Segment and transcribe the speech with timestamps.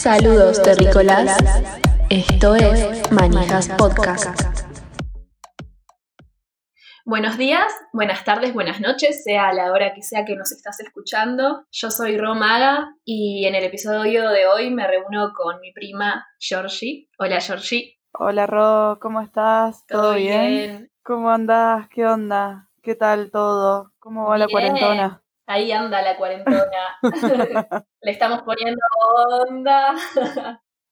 [0.00, 1.36] Saludos terrícolas.
[2.08, 4.40] Esto es Manijas Podcast.
[7.04, 10.80] Buenos días, buenas tardes, buenas noches, sea a la hora que sea que nos estás
[10.80, 11.66] escuchando.
[11.70, 17.10] Yo soy Romaga y en el episodio de hoy me reúno con mi prima Georgie.
[17.18, 17.98] Hola Georgie.
[18.12, 19.84] Hola Ro, ¿cómo estás?
[19.86, 20.90] ¿Todo bien?
[21.02, 21.90] ¿Cómo andás?
[21.90, 22.70] ¿Qué onda?
[22.82, 23.92] ¿Qué tal todo?
[23.98, 25.22] ¿Cómo va la cuarentona?
[25.50, 27.00] Ahí anda la cuarentona.
[28.02, 28.80] Le estamos poniendo
[29.48, 29.96] onda.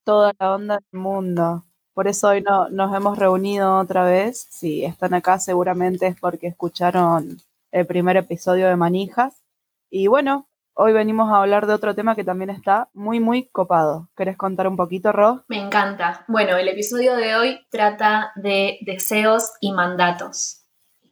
[0.05, 1.65] Toda la onda del mundo.
[1.95, 4.49] Por eso hoy no, nos hemos reunido otra vez.
[4.51, 7.37] Si están acá seguramente es porque escucharon
[7.71, 9.45] el primer episodio de Manijas.
[9.91, 14.09] Y bueno, hoy venimos a hablar de otro tema que también está muy, muy copado.
[14.17, 15.45] ¿Querés contar un poquito, Ro?
[15.47, 16.25] Me encanta.
[16.27, 20.65] Bueno, el episodio de hoy trata de deseos y mandatos.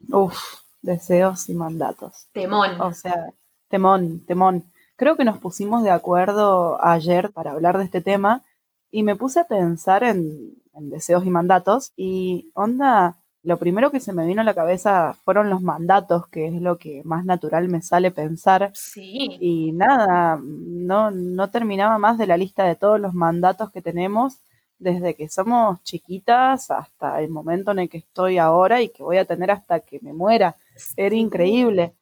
[0.09, 2.27] Uf, deseos y mandatos.
[2.33, 2.79] Temón.
[2.81, 3.33] O sea,
[3.69, 4.63] temón, temón.
[4.95, 8.43] Creo que nos pusimos de acuerdo ayer para hablar de este tema
[8.89, 13.99] y me puse a pensar en, en deseos y mandatos y onda, lo primero que
[13.99, 17.69] se me vino a la cabeza fueron los mandatos, que es lo que más natural
[17.69, 18.71] me sale pensar.
[18.73, 19.37] Sí.
[19.39, 24.39] Y nada, no, no terminaba más de la lista de todos los mandatos que tenemos
[24.79, 29.17] desde que somos chiquitas hasta el momento en el que estoy ahora y que voy
[29.17, 30.55] a tener hasta que me muera.
[30.95, 31.93] Era increíble.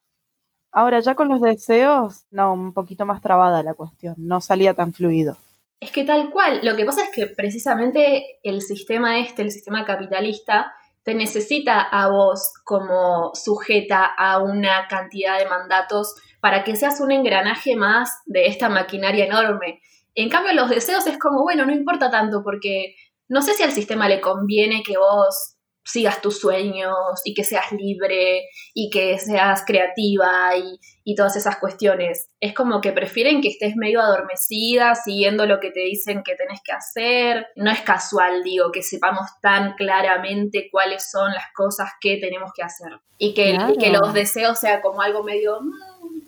[0.72, 4.92] Ahora, ya con los deseos, no, un poquito más trabada la cuestión, no salía tan
[4.92, 5.36] fluido.
[5.80, 9.84] Es que tal cual, lo que pasa es que precisamente el sistema este, el sistema
[9.84, 10.72] capitalista,
[11.06, 17.12] te necesita a vos como sujeta a una cantidad de mandatos para que seas un
[17.12, 19.80] engranaje más de esta maquinaria enorme.
[20.16, 22.96] En cambio, los deseos es como, bueno, no importa tanto porque
[23.28, 25.55] no sé si al sistema le conviene que vos
[25.86, 28.42] sigas tus sueños y que seas libre
[28.74, 32.28] y que seas creativa y, y todas esas cuestiones.
[32.40, 36.60] Es como que prefieren que estés medio adormecida siguiendo lo que te dicen que tenés
[36.64, 37.46] que hacer.
[37.56, 42.62] No es casual, digo, que sepamos tan claramente cuáles son las cosas que tenemos que
[42.64, 42.98] hacer.
[43.18, 43.72] Y que, Claro.
[43.72, 45.60] y que los deseos sea como algo medio...
[45.60, 46.26] "Mm,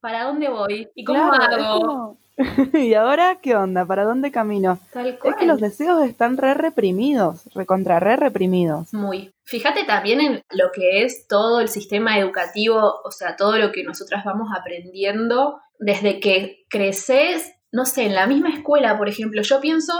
[0.00, 0.88] ¿Para dónde voy?
[0.94, 2.18] ¿Y cómo Claro, hago?
[2.74, 3.86] ¿Y ahora qué onda?
[3.86, 4.78] ¿Para dónde camino?
[4.92, 8.92] Tal Es que los deseos están re reprimidos, recontra re reprimidos.
[8.92, 9.32] Muy.
[9.44, 13.84] Fíjate también en lo que es todo el sistema educativo, o sea, todo lo que
[13.84, 19.60] nosotras vamos aprendiendo desde que creces, no sé, en la misma escuela, por ejemplo, yo
[19.60, 19.92] pienso,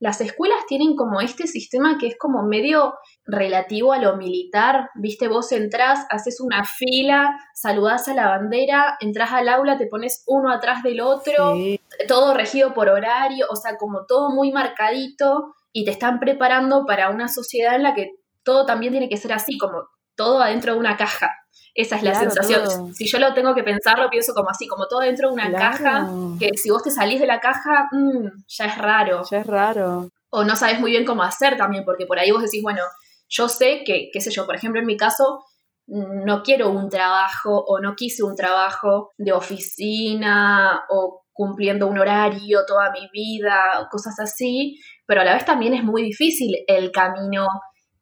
[0.00, 2.94] las escuelas tienen como este sistema que es como medio
[3.26, 9.30] relativo a lo militar, viste, vos entrás, haces una fila, saludás a la bandera, entrás
[9.32, 13.76] al aula, te pones uno atrás del otro, Sí, todo regido por horario, o sea,
[13.76, 18.12] como todo muy marcadito y te están preparando para una sociedad en la que
[18.42, 19.86] todo también tiene que ser así, como
[20.16, 21.30] todo adentro de una caja.
[21.74, 22.64] Esa es la Claro, sensación.
[22.64, 22.92] todo.
[22.94, 25.48] Si yo lo tengo que pensar, lo pienso como así, como todo dentro de una
[25.50, 25.76] Claro.
[25.76, 26.08] caja,
[26.38, 29.22] que si vos te salís de la caja, mm, ya es raro.
[29.30, 30.08] ya es raro.
[30.30, 32.82] O no sabes muy bien cómo hacer también, porque por ahí vos decís, bueno,
[33.28, 35.44] yo sé que, qué sé yo, por ejemplo, en mi caso,
[35.86, 41.98] mm, no quiero un trabajo o no quise un trabajo de oficina o cumpliendo un
[41.98, 46.90] horario toda mi vida, cosas así, pero a la vez también es muy difícil el
[46.92, 47.46] camino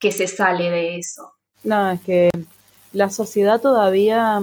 [0.01, 1.33] que se sale de eso.
[1.65, 2.31] No, es que
[2.93, 4.41] la sociedad todavía,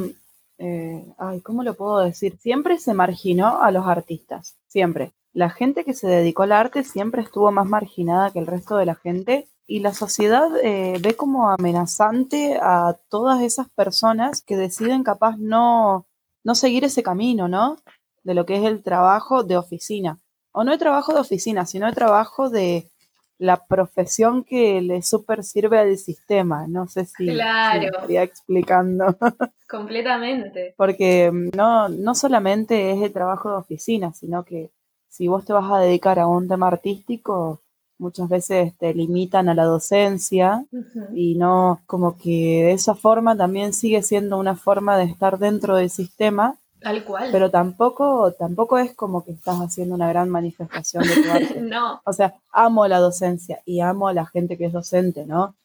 [0.57, 2.37] eh, ay, ¿cómo lo puedo decir?
[2.39, 5.13] Siempre se marginó a los artistas, siempre.
[5.33, 8.85] La gente que se dedicó al arte siempre estuvo más marginada que el resto de
[8.85, 15.03] la gente y la sociedad eh, ve como amenazante a todas esas personas que deciden
[15.03, 16.05] capaz no,
[16.43, 17.77] no seguir ese camino, ¿no?
[18.23, 20.19] De lo que es el trabajo de oficina.
[20.51, 22.89] O no el trabajo de oficina, sino el trabajo de
[23.37, 26.67] la profesión que le super sirve al sistema.
[26.67, 27.81] No sé si, Claro.
[27.83, 29.05] estaría explicando.
[29.69, 30.73] Completamente.
[30.77, 34.71] Porque mm, no, no solamente es el trabajo de oficina, sino que
[35.09, 37.61] si vos te vas a dedicar a un tema artístico,
[37.97, 40.65] muchas veces te limitan a la docencia
[41.13, 45.77] y no, como que de esa forma también sigue siendo una forma de estar dentro
[45.77, 47.29] del sistema, Tal cual.
[47.31, 51.61] pero tampoco, tampoco es como que estás haciendo una gran manifestación de tu arte.
[51.61, 55.55] no, O sea, amo la docencia y amo a la gente que es docente, ¿no?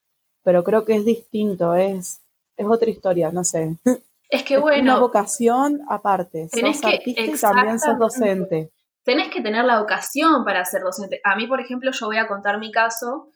[0.43, 2.23] Pero creo que es distinto, es,
[2.57, 3.77] es otra historia, no sé.
[4.31, 6.49] es que Es una bueno, vocación aparte.
[6.51, 8.71] Tenés Sos que- y también sos docente.
[9.05, 11.21] tenés que tener la vocación para ser docente.
[11.25, 13.29] A mí, por ejemplo, yo voy a contar mi caso.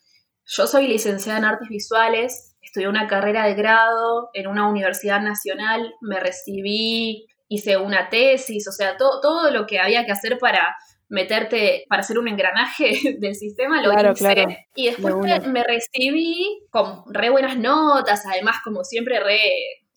[0.46, 5.94] Yo soy licenciada en artes visuales, estudié una carrera de grado en una universidad nacional,
[6.00, 10.76] me recibí, hice una tesis, o sea, todo, todo lo que había que hacer para
[11.08, 14.24] meterte, para hacer un engranaje del sistema, lo Claro, hice.
[14.24, 14.48] claro.
[14.74, 19.38] Y después De me, recibí con re buenas notas, además, como siempre, re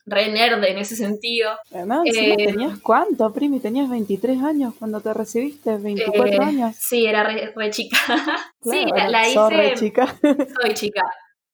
[0.10, 1.52] re nerd en ese sentido.
[1.72, 3.60] Eh, ¿Tenías cuánto, Primi?
[3.60, 5.72] ¿Tenías 23 años cuando te recibiste?
[5.72, 6.76] ¿24 eh, años?
[6.80, 7.98] Sí, era re, chica.
[8.64, 9.74] sí, la, hice.
[9.76, 10.16] chica.
[10.62, 11.04] soy chica.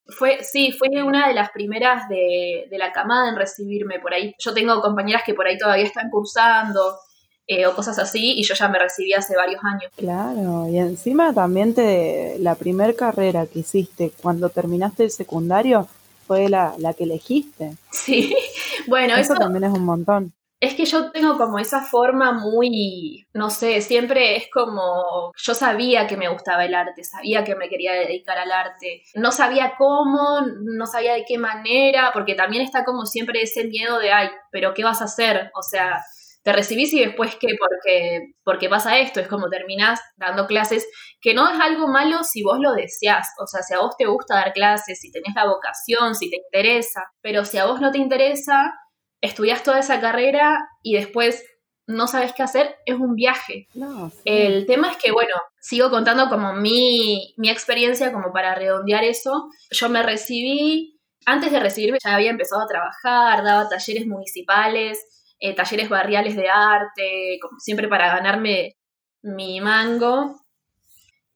[0.05, 4.35] Fue, sí, fue una de las primeras de, de, la camada en recibirme por ahí.
[4.37, 6.97] Yo tengo compañeras que por ahí todavía están cursando
[7.45, 9.91] eh, o cosas así y yo ya me recibí hace varios años.
[9.97, 15.87] Claro, y encima también te, la primer carrera que hiciste cuando terminaste el secundario
[16.25, 17.75] fue la, la que elegiste.
[17.91, 18.33] Sí,
[18.87, 20.33] bueno, eso, también es un montón.
[20.63, 26.07] Es que yo tengo como esa forma muy, no sé, siempre es como, yo sabía
[26.07, 30.39] que me gustaba el arte, sabía que me quería dedicar al arte, no sabía cómo,
[30.61, 34.73] no sabía de qué manera, porque también está como siempre ese miedo de, ay, pero
[34.73, 35.51] ¿qué vas a hacer?
[35.53, 36.01] O sea,
[36.43, 40.87] te recibís y después qué, porque, porque pasa esto, es como terminás dando clases,
[41.19, 44.05] que no es algo malo si vos lo deseás, o sea, si a vos te
[44.05, 47.91] gusta dar clases, si tenés la vocación, si te interesa, pero si a vos no
[47.91, 48.73] te interesa,
[49.23, 51.45] estudias toda esa carrera y después
[51.87, 53.67] no sabes qué hacer, es un viaje.
[54.25, 59.49] El tema es que, bueno, sigo contando como mi, mi experiencia como para redondear eso.
[59.71, 64.99] Yo me recibí, antes de recibirme ya había empezado a trabajar, daba talleres municipales,
[65.39, 68.75] eh, talleres barriales de arte, como siempre para ganarme
[69.21, 70.41] mi mango.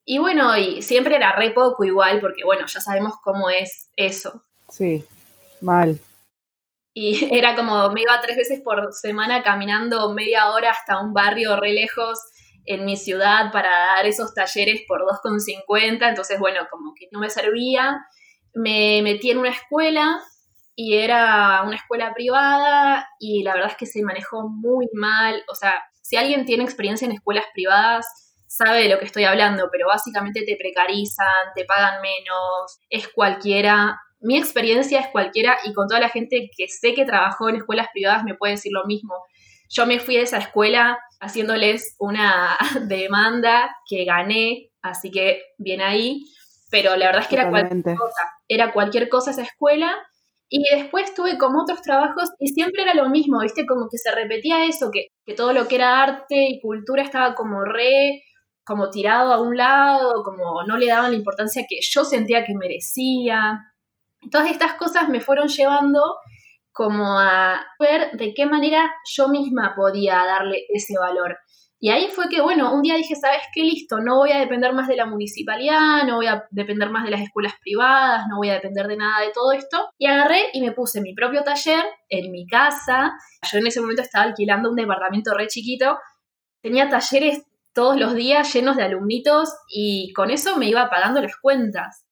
[0.04, 4.42] Y bueno, y siempre era re poco igual, porque bueno, ya sabemos cómo es eso.
[4.70, 5.04] Sí,
[5.62, 5.98] mal.
[7.00, 11.54] Y era como, me iba tres veces por semana caminando media hora hasta un barrio
[11.54, 12.18] re lejos
[12.64, 16.08] en mi ciudad para dar esos talleres por 2,50.
[16.08, 18.04] Entonces, bueno, como que no me servía.
[18.52, 20.18] Me metí en una escuela
[20.74, 25.44] y era una escuela privada y la verdad es que se manejó muy mal.
[25.48, 28.06] O sea, si alguien tiene experiencia en escuelas privadas,
[28.48, 34.00] sabe de lo que estoy hablando, pero básicamente te precarizan, te pagan menos, es cualquiera
[34.20, 37.88] mi experiencia es cualquiera y con toda la gente que sé que trabajó en escuelas
[37.92, 39.14] privadas me puede decir lo mismo.
[39.68, 42.56] Yo me fui de esa escuela haciéndoles una
[42.88, 46.24] demanda que gané, así que bien ahí,
[46.70, 49.94] pero la verdad es que era cualquier cosa, era cualquier cosa esa escuela.
[50.50, 53.66] Y después tuve como otros trabajos y siempre era lo mismo, ¿viste?
[53.66, 57.34] Como que se repetía eso, que, que todo lo que era arte y cultura estaba
[57.34, 58.22] como re,
[58.64, 62.54] como tirado a un lado, como no le daban la importancia que yo sentía que
[62.54, 63.60] merecía.
[64.30, 66.16] Todas estas cosas me fueron llevando
[66.72, 71.36] como a ver de qué manera yo misma podía darle ese valor.
[71.80, 73.62] Y ahí fue que, bueno, un día dije, ¿sabes qué?
[73.62, 77.10] Listo, no voy a depender más de la municipalidad, no voy a depender más de
[77.10, 79.88] las escuelas privadas, no voy a depender de nada de todo esto.
[79.96, 83.12] Y agarré y me puse mi propio taller en mi casa.
[83.52, 85.98] Yo en ese momento estaba alquilando un departamento re chiquito.
[86.62, 91.36] Tenía talleres todos los días llenos de alumnitos y con eso me iba pagando las
[91.36, 92.07] cuentas.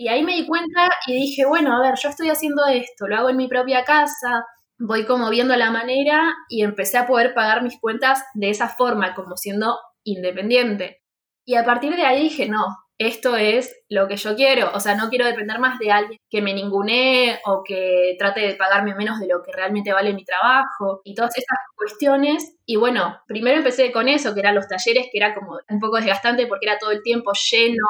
[0.00, 3.16] Y ahí me di cuenta y dije, bueno, a ver, yo estoy haciendo esto, lo
[3.16, 4.44] hago en mi propia casa,
[4.78, 9.16] voy como viendo la manera y empecé a poder pagar mis cuentas de esa forma,
[9.16, 11.00] como siendo independiente.
[11.44, 12.64] Y a partir de ahí dije, no,
[12.96, 16.42] esto es lo que yo quiero, o sea, no quiero depender más de alguien que
[16.42, 21.00] me ningunee o que trate de pagarme menos de lo que realmente vale mi trabajo
[21.02, 22.54] y todas estas cuestiones.
[22.66, 25.96] Y bueno, primero empecé con eso, que eran los talleres, que era como un poco
[25.96, 27.84] desgastante porque era todo el tiempo lleno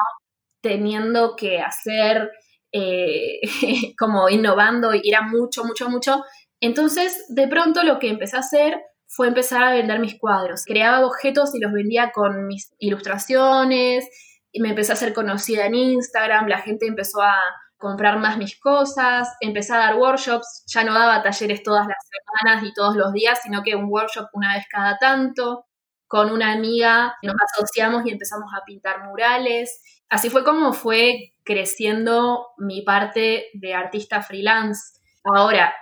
[0.61, 2.31] teniendo que hacer,
[2.71, 3.39] eh,
[3.97, 6.23] como innovando, y era mucho, mucho, mucho.
[6.61, 10.63] Entonces, de pronto lo que empecé a hacer fue empezar a vender mis cuadros.
[10.65, 14.07] Creaba objetos y los vendía con mis ilustraciones,
[14.51, 17.39] y me empecé a ser conocida en Instagram, la gente empezó a
[17.77, 22.63] comprar más mis cosas, empecé a dar workshops, ya no daba talleres todas las semanas
[22.63, 25.65] y todos los días, sino que un workshop una vez cada tanto.
[26.09, 32.47] Con una amiga nos asociamos y empezamos a pintar murales así fue como fue creciendo
[32.57, 34.99] mi parte de artista freelance.
[35.23, 35.73] Ahora,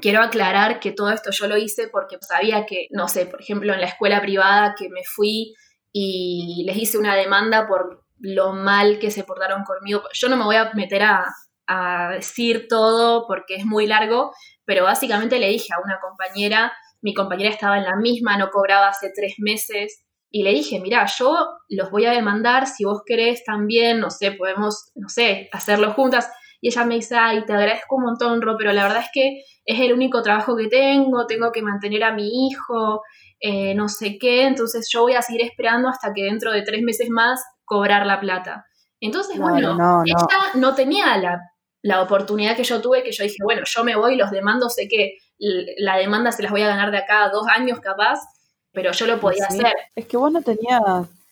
[0.00, 3.72] quiero aclarar que todo esto yo lo hice porque sabía que, no sé, por ejemplo,
[3.72, 5.54] en la escuela privada que me fui
[5.92, 10.02] y les hice una demanda por lo mal que se portaron conmigo.
[10.12, 11.26] Yo no me voy a meter a,
[12.12, 14.32] decir todo porque es muy largo,
[14.66, 18.88] pero básicamente le dije a una compañera, mi compañera estaba en la misma, no cobraba
[18.88, 21.36] hace tres meses, y le dije, mira, yo
[21.68, 26.28] los voy a demandar, si vos querés también, no sé, podemos, no sé, hacerlo juntas.
[26.60, 29.42] Y ella me dice, ay, te agradezco un montón, Ro, pero la verdad es que
[29.66, 33.02] es el único trabajo que tengo, tengo que mantener a mi hijo,
[33.38, 36.82] eh, no sé qué, entonces yo voy a seguir esperando hasta que dentro de tres
[36.82, 38.64] meses más cobrar la plata.
[39.00, 40.16] Entonces, bueno, ella
[40.54, 41.38] no tenía la,
[41.82, 44.88] la, oportunidad que yo tuve, que yo dije, bueno, yo me voy, los demando, sé
[44.88, 48.20] que la demanda se las voy a ganar de acá a dos años capaz,
[48.72, 49.74] pero yo lo podía hacer.
[49.94, 50.80] Es que vos no tenías,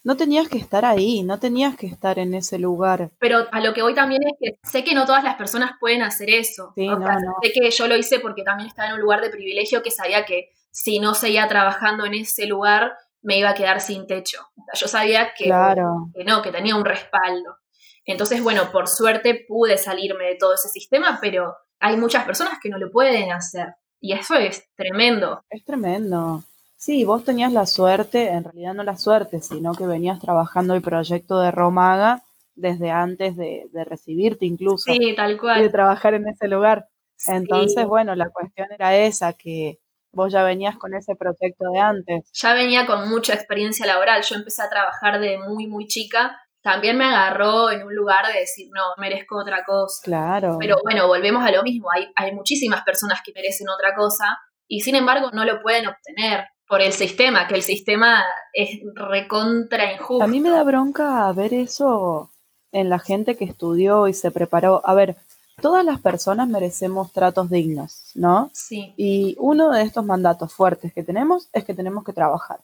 [0.05, 3.11] no tenías que estar ahí, no tenías que estar en ese lugar.
[3.19, 6.03] Pero a lo que voy también es que sé que no todas las personas pueden
[6.03, 6.73] hacer eso.
[6.75, 7.35] Sí, O no, sea, no.
[7.43, 10.25] Sé que yo lo hice porque también estaba en un lugar de privilegio que sabía
[10.25, 12.93] que si no seguía trabajando en ese lugar
[13.23, 14.41] me iba a quedar sin techo.
[14.57, 16.09] O sea, yo sabía que, Claro.
[16.15, 17.57] que no, que tenía un respaldo.
[18.05, 22.69] Entonces, bueno, por suerte pude salirme de todo ese sistema, pero hay muchas personas que
[22.69, 23.75] no lo pueden hacer.
[24.03, 25.43] Y eso es tremendo.
[25.49, 26.43] Es tremendo.
[26.77, 30.83] Sí, vos tenías la suerte, en realidad no la suerte, sino que venías trabajando el
[30.83, 32.23] proyecto de Romaga
[32.57, 35.71] desde antes de, de recibirte incluso Sí, tal y de cual.
[35.71, 36.89] trabajar en ese lugar.
[37.29, 37.89] Entonces, Sí.
[37.89, 39.79] bueno, la cuestión era esa, que
[40.13, 42.29] vos ya venías con ese proyecto de antes.
[42.33, 44.23] ya venía con mucha experiencia laboral.
[44.25, 46.37] Yo empecé a trabajar de muy, muy chica.
[46.63, 50.01] También me agarró en un lugar de decir, no, merezco otra cosa.
[50.05, 50.57] Claro.
[50.61, 51.89] Pero bueno, volvemos a lo mismo.
[51.93, 54.39] Hay, hay muchísimas personas que merecen otra cosa
[54.69, 59.93] y sin embargo no lo pueden obtener por el sistema, que el sistema es recontra
[59.93, 60.25] injusto.
[60.25, 62.31] A mí me da bronca ver eso
[62.73, 64.81] en la gente que estudió y se preparó.
[64.85, 65.17] A ver,
[65.61, 68.51] todas las personas merecemos tratos dignos, ¿no?
[68.55, 72.61] Sí, Y uno de estos mandatos fuertes que tenemos es que tenemos que trabajar.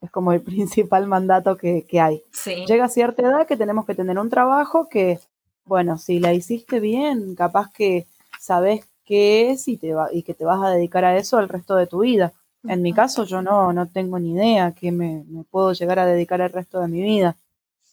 [0.00, 2.22] Es como el principal mandato que, que hay.
[2.32, 2.64] sí.
[2.66, 5.18] Llega a cierta edad que tenemos que tener un trabajo que,
[5.64, 8.06] bueno, si la hiciste bien, capaz que
[8.38, 11.48] sabes qué es y, te va, y que te vas a dedicar a eso el
[11.48, 12.32] resto de tu vida.
[12.64, 16.06] En mi caso, yo no, no tengo ni idea que me, me puedo llegar a
[16.06, 17.36] dedicar el resto de mi vida.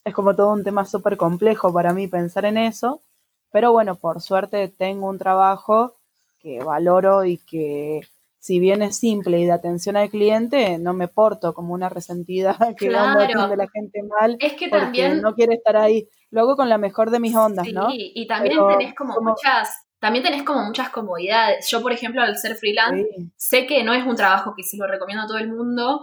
[0.03, 3.01] Es como todo un tema súper complejo para mí pensar en eso,
[3.51, 5.93] pero bueno, por suerte tengo un trabajo
[6.39, 8.01] que valoro y que
[8.45, 12.55] si bien es simple y de atención al cliente, no me porto como una resentida
[12.77, 13.21] que Claro.
[13.21, 15.19] atiende a la gente mal Es que también...
[15.21, 16.07] no quiere estar ahí.
[16.29, 17.87] Lo hago con la mejor de mis ondas, Sí, ¿no?
[17.91, 21.67] y también Pero tenés como, como- muchas, también tenés como muchas comodidades.
[21.71, 23.31] Yo, por ejemplo, al ser freelance, Sí.
[23.35, 26.01] sé que no es un trabajo que se lo recomiendo a todo el mundo,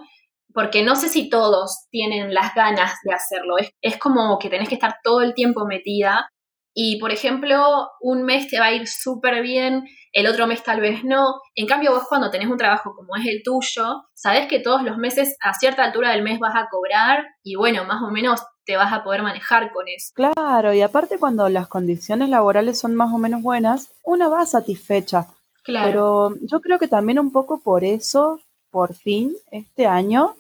[0.53, 3.57] porque no sé si todos tienen las ganas de hacerlo.
[3.59, 6.29] Es, es como que tenés que estar todo el tiempo metida.
[6.75, 10.81] Y, por ejemplo, un mes te va a ir súper bien, el otro mes tal
[10.81, 11.35] vez no.
[11.55, 14.97] En cambio, vos cuando tenés un trabajo como es el tuyo, sabés que todos los
[14.97, 18.77] meses a cierta altura del mes vas a cobrar y, bueno, más o menos te
[18.77, 20.13] vas a poder manejar con eso.
[20.15, 25.27] Claro, y aparte cuando las condiciones laborales son más o menos buenas, una va satisfecha.
[25.65, 25.87] Claro.
[25.87, 30.37] Pero yo creo que también un poco por eso, por fin, este año,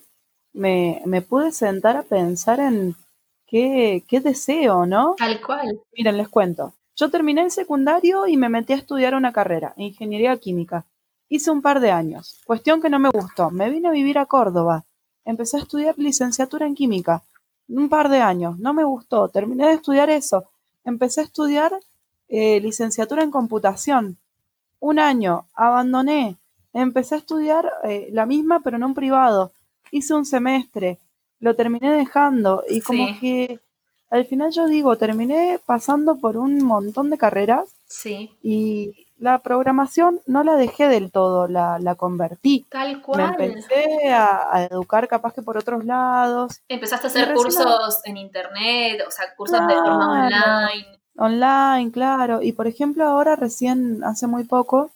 [0.53, 2.95] me, me pude sentar a pensar en
[3.53, 5.15] qué, qué deseo, ¿no?
[5.19, 5.79] Tal cual.
[5.95, 6.73] Miren, les cuento.
[6.97, 10.87] Yo terminé el secundario y me metí a estudiar una carrera, ingeniería química.
[11.29, 12.41] Hice un par de años.
[12.47, 13.51] Cuestión que no me gustó.
[13.51, 14.85] Me vine a vivir a Córdoba.
[15.27, 17.23] Empecé a estudiar licenciatura en química.
[17.69, 18.59] Un par de años.
[18.59, 19.29] No me gustó.
[19.29, 20.45] Terminé de estudiar eso.
[20.85, 21.73] Empecé a estudiar
[22.29, 24.17] eh, licenciatura en computación.
[24.81, 25.45] Un año.
[25.55, 26.37] Abandoné.
[26.73, 29.53] Empecé a estudiar eh, la misma, pero en un privado.
[29.91, 30.99] Hice un semestre.
[31.43, 32.65] Lo terminé dejando.
[32.69, 33.19] Y como Sí.
[33.21, 33.61] que
[34.11, 38.31] al final yo digo, terminé pasando por un montón de carreras Sí.
[38.43, 42.65] y la programación no la dejé del todo, la, la convertí.
[42.71, 43.37] Tal Me cual.
[43.39, 49.03] empecé a, a educar capaz que por otros lados, Empezaste a hacer cursos en internet,
[49.07, 50.99] o sea, cursos de forma online.
[51.17, 52.43] online, claro.
[52.43, 54.91] Y por ejemplo, ahora recién, hace muy poco,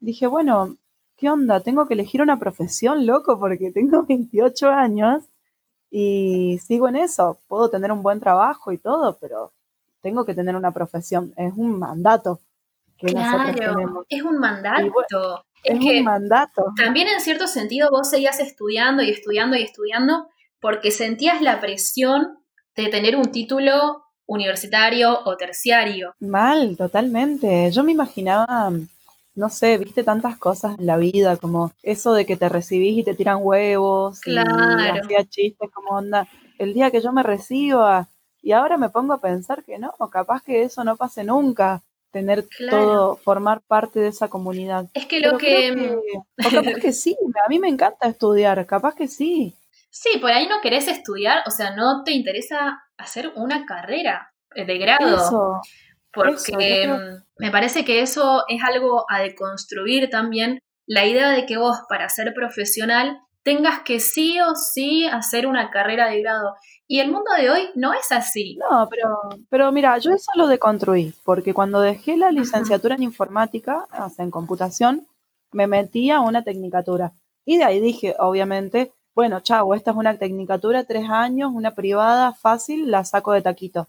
[0.00, 0.76] dije, bueno,
[1.16, 1.60] ¿qué onda?
[1.60, 5.24] Tengo que elegir una profesión, loco, porque tengo 28 años
[5.90, 7.38] y sigo en eso.
[7.48, 9.52] Puedo tener un buen trabajo y todo, pero
[10.02, 11.32] tengo que tener una profesión.
[11.36, 12.40] Es un mandato
[12.96, 14.06] que nosotros Claro, tenemos.
[14.08, 15.44] es un mandato.
[15.64, 16.64] Es, Es que un mandato.
[16.76, 20.28] también en cierto sentido vos seguías estudiando y estudiando y estudiando
[20.60, 22.38] porque sentías la presión
[22.76, 26.14] de tener un título universitario o terciario.
[26.20, 27.70] Mal, totalmente.
[27.72, 28.70] Yo me imaginaba,
[29.38, 33.04] no sé, viste tantas cosas en la vida, como eso de que te recibís y
[33.04, 35.00] te tiran huevos, y Claro.
[35.00, 36.26] hacía chistes como onda,
[36.58, 38.08] el día que yo me reciba,
[38.42, 42.46] y ahora me pongo a pensar que no, capaz que eso no pase nunca, tener
[42.48, 42.76] Claro.
[42.86, 44.86] todo, formar parte de esa comunidad.
[44.92, 45.96] Es que lo Pero que...
[46.44, 47.16] o capaz que sí,
[47.46, 49.54] a mí me encanta estudiar, capaz que sí.
[49.90, 54.64] Sí, por ahí no querés estudiar, o sea, no te interesa hacer una carrera eh,
[54.64, 55.16] de grado.
[55.16, 55.60] Eso,
[56.12, 61.46] porque Eso, mm, me parece que eso es algo a deconstruir también, la idea de
[61.46, 66.54] que vos para ser profesional tengas que sí o sí hacer una carrera de grado.
[66.86, 68.56] Y el mundo de hoy no es así.
[68.56, 69.18] No, pero,
[69.50, 74.24] pero mira, yo eso lo deconstruí, porque cuando dejé la licenciatura en informática, o sea,
[74.24, 75.06] en computación,
[75.52, 77.12] me metí a una tecnicatura.
[77.44, 82.32] Y de ahí dije, obviamente, bueno, chavo, esta es una tecnicatura, tres años, una privada,
[82.32, 83.88] fácil, la saco de taquito.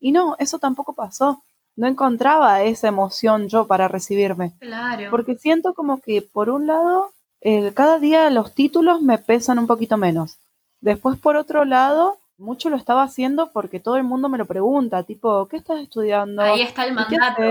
[0.00, 1.44] Y no, eso tampoco pasó.
[1.80, 4.52] No encontraba esa emoción yo para recibirme.
[4.58, 5.10] Claro.
[5.10, 7.10] Porque siento como que, por un lado,
[7.40, 10.36] eh, cada día los títulos me pesan un poquito menos.
[10.82, 15.04] Después, por otro lado, mucho lo estaba haciendo porque todo el mundo me lo pregunta,
[15.04, 16.42] tipo, ¿qué estás estudiando?
[16.42, 17.42] Ahí está el mandato.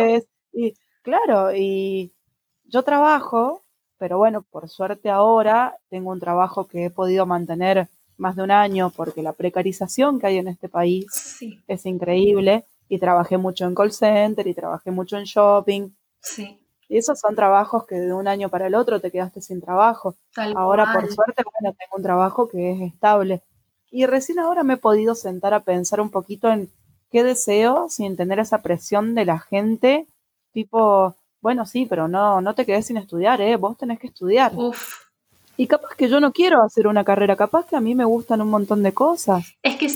[0.54, 2.12] Y claro, y
[2.66, 3.64] yo trabajo,
[3.98, 8.52] pero bueno, por suerte ahora tengo un trabajo que he podido mantener más de un
[8.52, 11.08] año porque la precarización que hay en este país
[11.68, 15.90] es increíble y trabajé mucho en call center y trabajé mucho en shopping.
[16.20, 16.60] Sí.
[16.90, 20.16] Y esos son trabajos que de un año para el otro te quedaste sin trabajo.
[20.56, 23.44] ahora, por suerte, bueno, tengo un trabajo que es estable.
[23.92, 26.70] Y recién ahora me he podido sentar a pensar un poquito en
[27.12, 30.08] qué deseo sin tener esa presión de la gente,
[30.52, 33.56] tipo, bueno, sí, pero no, no te quedes sin estudiar, ¿eh?
[33.56, 34.52] Vos tenés que estudiar.
[34.56, 35.10] Uf.
[35.58, 38.42] Y capaz que yo no quiero hacer una carrera, capaz que a mí me gustan
[38.42, 39.58] un montón de cosas.
[39.62, 39.90] Es que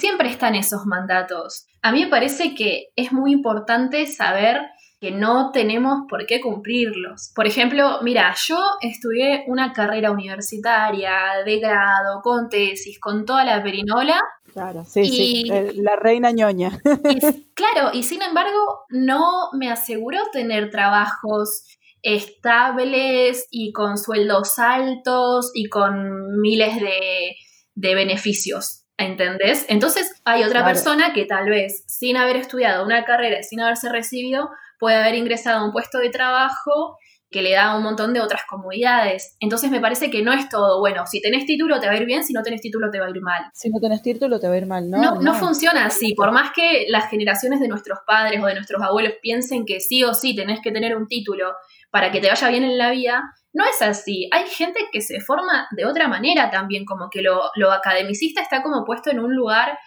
[0.44, 1.68] están esos mandatos.
[1.82, 4.60] A mí me parece que es muy importante saber
[5.00, 7.32] que no tenemos por qué cumplirlos.
[7.34, 11.12] Por ejemplo, mira, yo estudié una carrera universitaria
[11.46, 14.20] de grado, con tesis, con toda la perinola.
[14.52, 15.44] Claro, sí, sí,
[15.76, 16.78] la reina ñoña.
[17.54, 21.66] claro, y sin embargo no me aseguró tener trabajos
[22.02, 28.83] estables y con sueldos altos y con miles de, beneficios.
[28.98, 29.66] ¿Entendés?
[29.70, 33.90] Entonces hay otra persona que tal vez sin haber estudiado una carrera y sin haberse
[33.90, 36.98] recibido puede haber ingresado a un puesto de trabajo
[37.34, 39.36] que le da un montón de otras comodidades.
[39.42, 42.06] Entonces me parece que no es todo, bueno, si tenés título te va a ir
[42.06, 43.44] bien, si no tenés título te va a ir mal.
[43.54, 45.02] Si no tenés título te va a ir mal, ¿no?
[45.02, 48.82] No, no, funciona así, por más que las generaciones de nuestros padres o de nuestros
[48.82, 51.52] abuelos piensen que sí o sí tenés que tener un título
[51.92, 54.30] para que te vaya bien en la vida, no es así.
[54.32, 58.64] Hay gente que se forma de otra manera también, como que lo, lo academicista está
[58.64, 59.78] como puesto en un lugar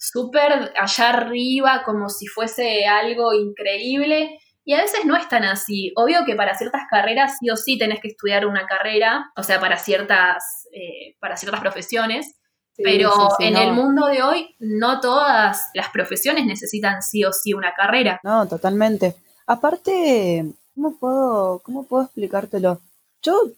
[0.00, 4.38] súper allá arriba, como si fuese algo increíble.
[4.64, 5.92] Y a veces no es tan así.
[5.96, 9.58] Obvio que para ciertas carreras sí o sí tenés que estudiar una carrera, o sea,
[9.58, 12.36] para ciertas, eh, para ciertas profesiones.
[12.82, 17.74] pero en el mundo de hoy no todas las profesiones necesitan sí o sí una
[17.74, 18.20] carrera.
[18.22, 19.16] No, totalmente.
[19.46, 22.80] Aparte, ¿cómo puedo, cómo puedo explicártelo?
[23.22, 23.50] Yo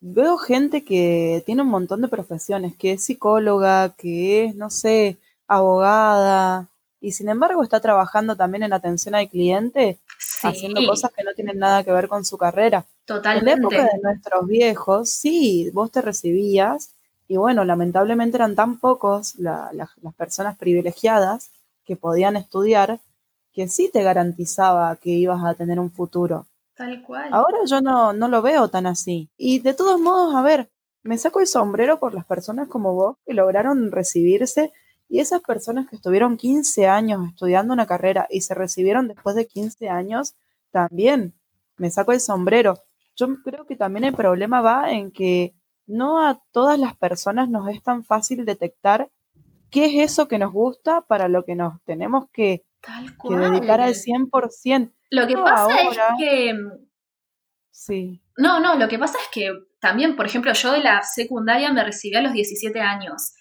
[0.00, 5.16] veo gente que tiene un montón de profesiones, que es psicóloga, que es, no sé,
[5.46, 6.68] abogada,
[7.00, 9.98] y sin embargo está trabajando también en atención al cliente,
[10.42, 12.86] haciendo cosas que no tienen nada que ver con su carrera.
[13.04, 13.52] Totalmente.
[13.52, 16.94] En la época de nuestros viejos, sí, vos te recibías,
[17.26, 21.50] y bueno, lamentablemente eran tan pocos las personas privilegiadas
[21.84, 23.00] que podían estudiar,
[23.52, 26.46] que sí te garantizaba que ibas a tener un futuro.
[26.74, 27.28] Tal cual.
[27.32, 29.30] Ahora yo no, no lo veo tan así.
[29.36, 30.70] Y de todos modos, a ver,
[31.02, 34.72] me saco el sombrero por las personas como vos que lograron recibirse
[35.08, 39.46] y esas personas que estuvieron 15 años estudiando una carrera y se recibieron después de
[39.46, 40.34] 15 años,
[40.70, 41.34] también
[41.76, 42.78] me saco el sombrero.
[43.16, 45.54] Yo creo que también el problema va en que
[45.86, 49.10] no a todas las personas nos es tan fácil detectar
[49.70, 52.64] qué es eso que nos gusta para lo que nos tenemos que,
[53.28, 54.92] dedicar al 100%.
[55.10, 56.54] Lo que pasa es que...
[57.70, 58.22] Sí.
[58.36, 61.84] No, no, lo que pasa es que también, por ejemplo, yo de la secundaria me
[61.84, 63.34] recibí a los 17 años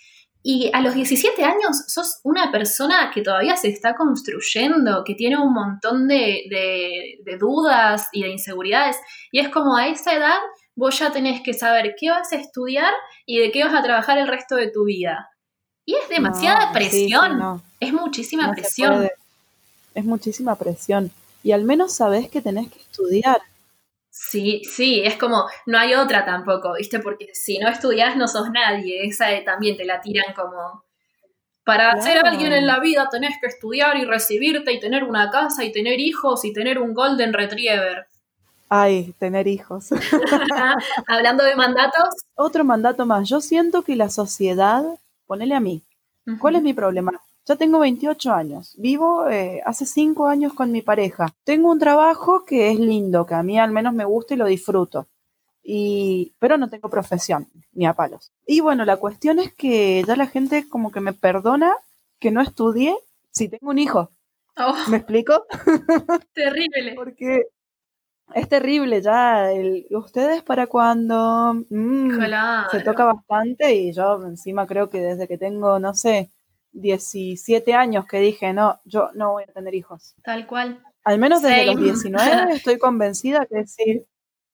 [0.45, 5.37] y a los 17 años sos una persona que todavía se está construyendo, que tiene
[5.37, 8.97] un montón de, dudas y de inseguridades.
[9.31, 10.37] Y es como a esa edad
[10.75, 12.91] vos ya tenés que saber qué vas a estudiar
[13.25, 15.29] y de qué vas a trabajar el resto de tu vida.
[15.85, 17.61] Y es demasiada presión.
[17.79, 19.09] Es muchísima presión.
[19.95, 21.09] Es muchísima presión.
[21.41, 23.41] Y al menos sabés que tenés que estudiar.
[24.15, 26.99] Sí, sí, es como, no hay otra tampoco, ¿viste?
[26.99, 30.83] Porque si no estudias no sos nadie, esa también te la tiran como...
[31.65, 35.63] Para ser alguien en la vida tenés que estudiar y recibirte y tener una casa
[35.63, 38.05] y tener hijos y tener un golden retriever.
[38.69, 39.89] Ay, tener hijos.
[41.07, 42.09] Hablando de mandatos.
[42.35, 43.27] Otro mandato más.
[43.27, 44.83] Yo siento que la sociedad,
[45.25, 45.81] ponele a mí,
[46.39, 47.19] ¿cuál es mi problema?
[47.45, 51.27] Ya tengo 28 años, vivo eh, hace 5 años con mi pareja.
[51.43, 54.45] Tengo un trabajo que es lindo, que a mí al menos me gusta y lo
[54.45, 55.07] disfruto.
[55.61, 58.31] Y, pero no tengo profesión, ni a palos.
[58.47, 61.73] Y bueno, la cuestión es que ya la gente como que me perdona
[62.19, 62.95] que no estudie
[63.31, 64.09] si tengo un hijo.
[64.55, 64.75] Oh.
[64.89, 65.45] ¿Me explico?
[66.33, 66.93] Terrible.
[66.95, 67.47] Porque
[68.33, 69.49] es terrible ya.
[69.91, 72.19] ¿Ustedes para cuando mm,
[72.71, 76.31] se toca bastante y yo encima creo que desde que tengo, no sé,
[76.73, 80.15] 17 años que dije, no, yo no voy a tener hijos.
[80.23, 80.83] Tal cual.
[81.03, 84.05] Al menos desde los 19 estoy convencida que decir,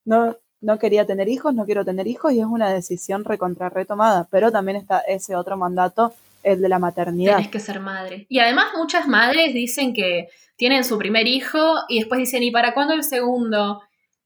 [0.05, 4.27] no, no quería tener hijos, no quiero tener hijos y es una decisión recontra retomada.
[4.29, 7.35] Pero también está ese otro mandato, el de la maternidad.
[7.37, 8.25] Tienes que ser madre.
[8.29, 12.73] Y además muchas madres dicen que tienen su primer hijo y después dicen, ¿y para
[12.73, 13.81] cuándo el segundo?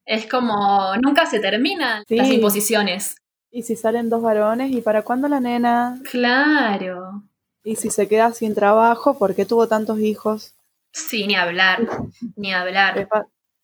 [0.05, 3.15] Es como, nunca se terminan las imposiciones.
[3.51, 5.99] Y si salen dos varones, ¿y para cuándo la nena?
[6.09, 7.23] Claro.
[7.63, 10.53] Y si se queda sin trabajo, ¿por qué tuvo tantos hijos?
[10.91, 11.87] Sí, ni hablar,
[12.35, 12.97] ni hablar.
[12.99, 13.07] Es,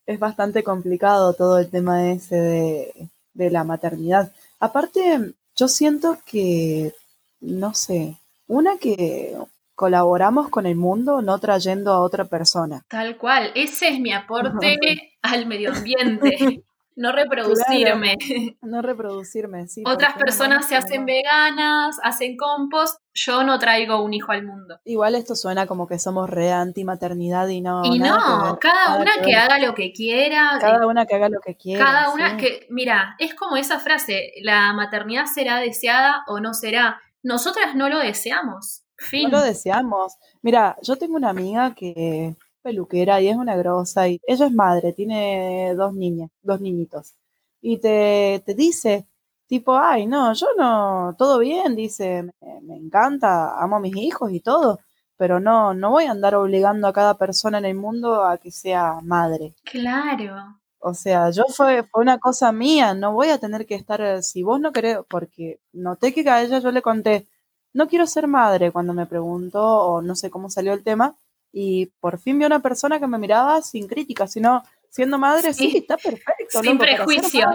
[0.06, 4.32] es bastante complicado todo el tema ese de, de la maternidad.
[4.58, 6.92] Aparte, yo siento que,
[7.40, 9.36] no sé, una que
[9.74, 12.84] colaboramos con el mundo no trayendo a otra persona.
[12.88, 14.78] Tal cual, ese es mi aporte
[15.22, 16.64] al medio ambiente.
[16.96, 18.16] No reproducirme.
[18.62, 19.82] no reproducirme, sí.
[19.86, 24.78] Otras personas se hacen veganas, hacen compost, yo no traigo un hijo al mundo.
[24.84, 27.82] Igual esto suena como que somos re anti-maternidad y no.
[27.84, 30.58] Y no, cada una que, haga lo que quiera.
[30.60, 31.84] Cada una que haga lo que quiera.
[31.84, 37.00] Cada una que, mira, es como esa frase, la maternidad será deseada o no será.
[37.22, 38.82] Nosotras no lo deseamos.
[38.96, 39.30] Fin.
[39.30, 40.16] No lo deseamos.
[40.42, 44.92] Mira, yo tengo una amiga que peluquera y es una grosa y ella es madre,
[44.92, 47.14] tiene dos niñas, dos niñitos.
[47.60, 49.06] Y te, te dice,
[49.46, 52.24] tipo, ay, no, yo no, todo bien, dice,
[52.62, 54.78] me, encanta, amo a mis hijos y todo,
[55.16, 58.50] pero no, no voy a andar obligando a cada persona en el mundo a que
[58.50, 59.54] sea madre.
[59.64, 60.60] Claro.
[60.78, 64.42] O sea, yo fue, fue una cosa mía, no voy a tener que estar, si
[64.42, 67.26] vos no querés, porque noté que a ella yo le conté,
[67.72, 71.16] no quiero ser madre cuando me preguntó, o no sé cómo salió el tema,
[71.52, 75.78] y por fin vi una persona que me miraba sin crítica, sino siendo madre, sí,
[75.78, 76.62] está perfecto.
[76.62, 77.46] Sin prejuicio.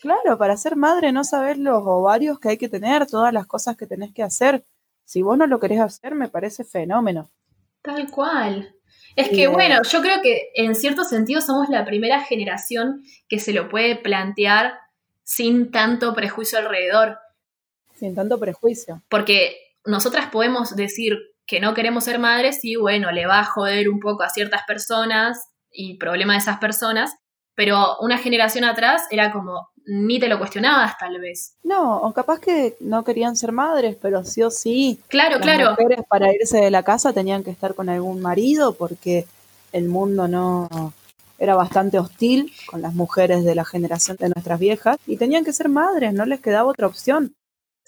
[0.00, 3.76] claro, para ser madre no sabes los ovarios que hay que tener, todas las cosas
[3.76, 4.64] que tenés que hacer.
[5.04, 7.30] Si vos no lo querés hacer, me parece fenómeno.
[7.82, 8.74] Tal cual.
[9.16, 13.52] Es que bueno, yo creo que en cierto sentido somos la primera generación que se
[13.52, 14.74] lo puede plantear
[15.24, 17.18] sin tanto prejuicio alrededor.
[17.94, 19.02] Sin tanto prejuicio.
[19.08, 21.18] Porque nosotras podemos decir,
[21.50, 24.62] que no queremos ser madres y bueno, le va a joder un poco a ciertas
[24.68, 27.10] personas y problema de esas personas,
[27.56, 31.56] pero una generación atrás era como, ni te lo cuestionabas tal vez.
[31.64, 35.00] No, o capaz que no querían ser madres, pero sí o sí.
[35.08, 35.70] Claro, las claro.
[35.72, 39.26] Mujeres para irse de la casa tenían que estar con algún marido porque
[39.72, 40.68] el mundo no
[41.36, 45.52] era bastante hostil con las mujeres de la generación de nuestras viejas y tenían que
[45.52, 47.34] ser madres, no les quedaba otra opción.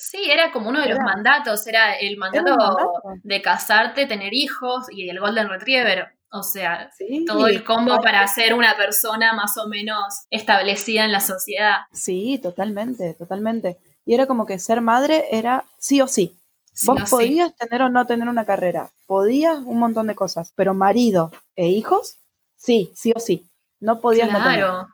[0.03, 2.77] Sí, era como uno de los mandatos, era el mandato,
[3.23, 6.09] de casarte, tener hijos y el Golden Retriever.
[6.33, 6.91] O sea,
[7.25, 11.83] todo el combo para ser una persona más o menos establecida en la sociedad.
[11.93, 13.79] Sí, totalmente, totalmente.
[14.05, 16.37] Y era como que ser madre era sí o sí.
[16.85, 21.31] Vos podías tener o no tener una carrera, podías un montón de cosas, pero marido
[21.55, 22.17] e hijos,
[22.57, 23.47] sí, sí o sí.
[23.79, 24.88] No podías claro.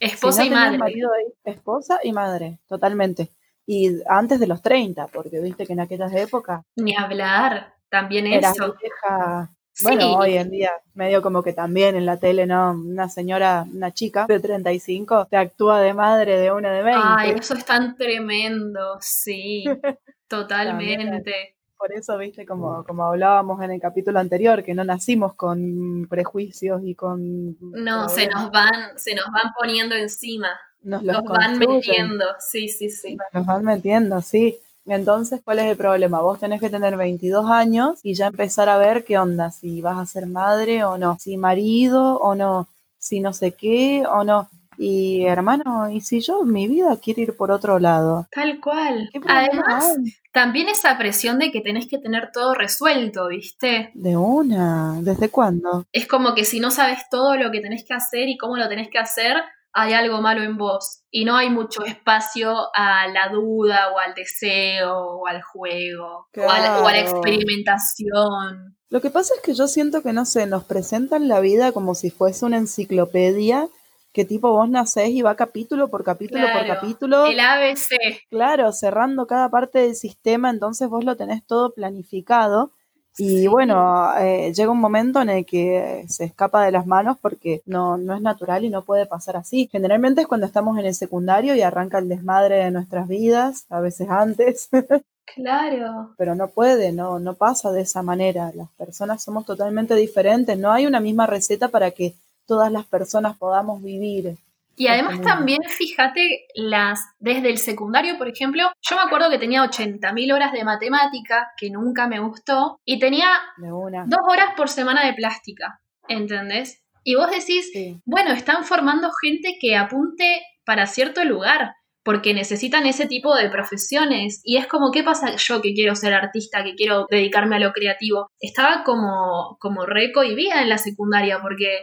[0.00, 0.78] Esposa y madre.
[0.78, 1.10] Marido,
[1.44, 3.30] e esposa y madre, totalmente
[3.70, 6.64] y antes de los 30, porque viste que en aquellas épocas...
[6.76, 8.74] Ni hablar, también eso.
[8.80, 9.50] Vieja,
[9.82, 12.70] Bueno, hoy en día, medio como que también en la tele, ¿no?
[12.70, 17.00] Una señora, una chica de 35, te actúa de madre de una de 20.
[17.04, 19.64] Ay, eso es tan tremendo, sí,
[20.28, 21.58] totalmente.
[21.76, 26.80] Por eso, viste, como, como hablábamos en el capítulo anterior, que no nacimos con prejuicios
[26.86, 27.58] y con...
[27.60, 30.48] No, se nos van, se nos van poniendo encima
[30.82, 33.16] nos los, van metiendo, sí, sí, sí.
[33.32, 34.58] Nos van metiendo, sí.
[34.86, 36.22] Entonces, ¿cuál es el problema?
[36.22, 39.98] Vos tenés que tener 22 años y ya empezar a ver qué onda, si vas
[39.98, 44.48] a ser madre o no, si marido o no, si no sé qué o no.
[44.78, 48.28] Y hermano, ¿y si yo mi vida quiere ir por otro lado?
[48.30, 49.10] Tal cual.
[49.26, 49.96] Además,
[50.32, 53.90] también esa presión de que tenés que tener todo resuelto, ¿viste?
[53.94, 55.84] De una, ¿desde cuándo?
[55.92, 58.68] Es como que si no sabes todo lo que tenés que hacer y cómo lo
[58.68, 59.36] tenés que hacer,
[59.72, 64.14] hay algo malo en vos y no hay mucho espacio a la duda o al
[64.14, 66.58] deseo o al juego o, a
[66.90, 68.76] la, experimentación.
[68.90, 71.94] Lo que pasa es que yo siento que, no sé, nos presentan la vida como
[71.94, 73.68] si fuese una enciclopedia
[74.12, 77.26] que tipo vos nacés y va capítulo por capítulo por capítulo.
[77.26, 78.26] El ABC.
[78.30, 82.72] Claro, cerrando cada parte del sistema, entonces vos lo tenés todo planificado
[83.18, 87.62] y bueno, eh, llega un momento en el que se escapa de las manos porque
[87.66, 89.68] no, no es natural y no puede pasar así.
[89.70, 93.80] Generalmente es cuando estamos en el secundario y arranca el desmadre de nuestras vidas, a
[93.80, 94.68] veces antes.
[95.34, 96.14] Claro.
[96.16, 98.50] Pero no puede, no, no pasa de esa manera.
[98.54, 100.58] Las personas somos totalmente diferentes.
[100.58, 102.14] No hay una misma receta para que
[102.46, 104.38] todas las personas podamos vivir
[104.78, 109.64] y además también, fíjate, las desde el secundario, por ejemplo, yo me acuerdo que tenía
[109.64, 115.14] 80.000 horas de matemática, que nunca me gustó, y tenía dos horas por semana de
[115.14, 116.84] plástica, ¿entendés?
[117.02, 117.70] Y vos decís,
[118.04, 121.72] bueno, están formando gente que apunte para cierto lugar,
[122.04, 124.40] porque necesitan ese tipo de profesiones.
[124.44, 127.72] Y es como, ¿qué pasa yo que quiero ser artista, que quiero dedicarme a lo
[127.72, 128.28] creativo?
[128.40, 131.82] Estaba como, como re cohibida en la secundaria, porque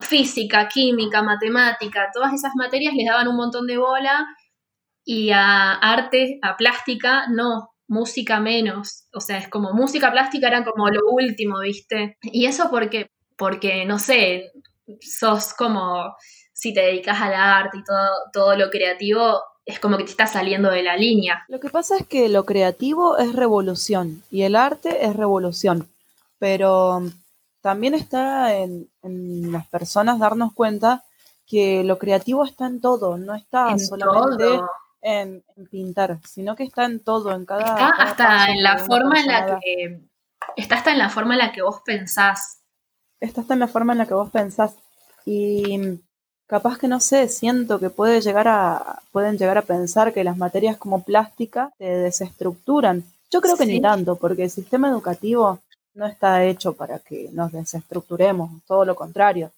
[0.00, 4.26] física, química, matemática, todas esas materias les daban un montón de bola
[5.04, 7.70] y a arte, a plástica, no.
[7.88, 9.06] música menos.
[9.12, 12.18] O sea, es como música plástica era como lo último, ¿viste?
[12.22, 14.50] Y eso porque, porque no sé,
[15.00, 16.16] sos como,
[16.52, 20.26] si te dedicas al arte y todo, todo lo creativo, es como que te está
[20.26, 21.44] saliendo de la línea.
[21.48, 25.88] Lo que pasa es que lo creativo es revolución y el arte es revolución,
[26.38, 27.02] pero
[27.66, 31.02] también está en, las personas darnos cuenta
[31.44, 34.62] que lo creativo está en todo, no está solamente
[35.02, 37.64] en, pintar, sino que está en todo, en cada...
[37.64, 40.00] Está hasta en la forma en la que...
[40.54, 42.60] Está hasta en la forma en la que vos pensás.
[43.18, 44.76] Está hasta en la forma en la que vos pensás.
[45.24, 45.98] Y
[46.46, 50.36] capaz que no sé, siento que puede llegar a, pueden llegar a pensar que las
[50.36, 53.02] materias como plástica te desestructuran.
[53.32, 55.58] Yo creo que ni tanto, porque el sistema educativo
[55.96, 59.50] no está hecho para que nos desestructuremos, todo lo contrario.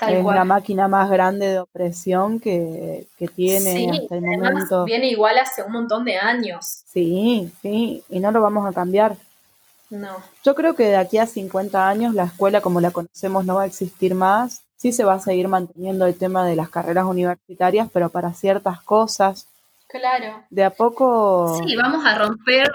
[0.00, 4.84] es la máquina más grande de opresión que, tiene hasta el momento.
[4.84, 6.82] Viene igual hace un montón de años.
[6.86, 9.16] Sí, sí, y no lo vamos a cambiar.
[9.90, 10.16] No.
[10.44, 13.62] Yo creo que de aquí a 50 años la escuela como la conocemos no va
[13.62, 17.88] a existir más sí se va a seguir manteniendo el tema de las carreras universitarias,
[17.92, 19.46] pero para ciertas cosas.
[19.88, 20.42] Claro.
[20.48, 21.60] De a poco.
[21.66, 22.66] Sí, vamos a romper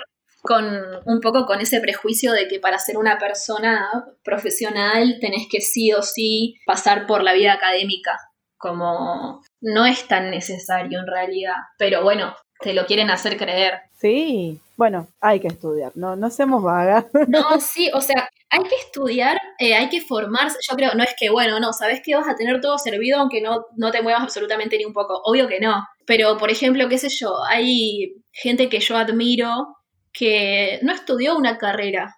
[0.46, 0.64] con
[1.06, 5.92] un poco con ese prejuicio de que para ser una persona profesional tenés que sí
[5.92, 8.20] o sí pasar por la vida académica,
[8.56, 13.82] como no es tan necesario en realidad, pero bueno, te lo quieren hacer creer.
[14.00, 17.06] Sí, bueno, hay que estudiar, no, no seamos vagas.
[17.28, 20.58] No, sí, o sea, hay que estudiar, eh, hay que formarse.
[20.70, 23.42] Yo creo, no es que, bueno, no, sabes que vas a tener todo servido aunque
[23.42, 25.22] no, no te muevas absolutamente ni un poco.
[25.24, 25.84] Obvio que no.
[26.06, 29.76] Pero, por ejemplo, qué sé yo, hay gente que yo admiro
[30.18, 32.18] que no estudió una carrera.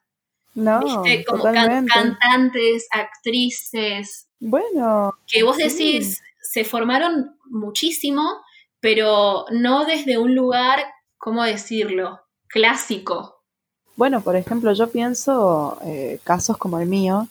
[0.53, 0.79] No,
[1.27, 4.27] Como cantantes, actrices.
[4.39, 5.13] Bueno.
[5.27, 8.41] Que vos decís, se formaron muchísimo,
[8.79, 10.79] pero no desde un lugar,
[11.17, 12.21] ¿cómo decirlo?
[12.47, 13.41] Clásico.
[13.95, 17.27] Bueno, por ejemplo, yo pienso eh, casos como el mío,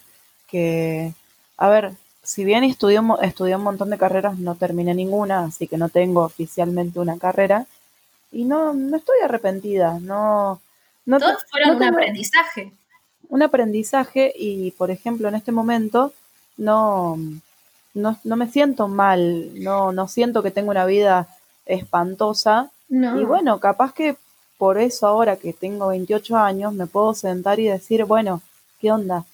[0.48, 1.12] que,
[1.56, 5.76] a ver, si bien estudié, estudié un montón de carreras, no terminé ninguna, así que
[5.76, 7.66] no tengo oficialmente una carrera,
[8.32, 10.60] y no, no estoy arrepentida, no...
[11.04, 12.72] no Todos fueron un aprendizaje.
[13.28, 16.12] Un aprendizaje y, por ejemplo, en este momento
[16.56, 17.18] no,
[17.94, 21.28] no, no me siento mal, no, no siento que tengo una vida
[21.64, 22.70] espantosa.
[22.88, 24.16] Y bueno, capaz que
[24.58, 28.42] por eso ahora que tengo 28 años me puedo sentar y decir, bueno,
[28.80, 29.24] ¿qué onda?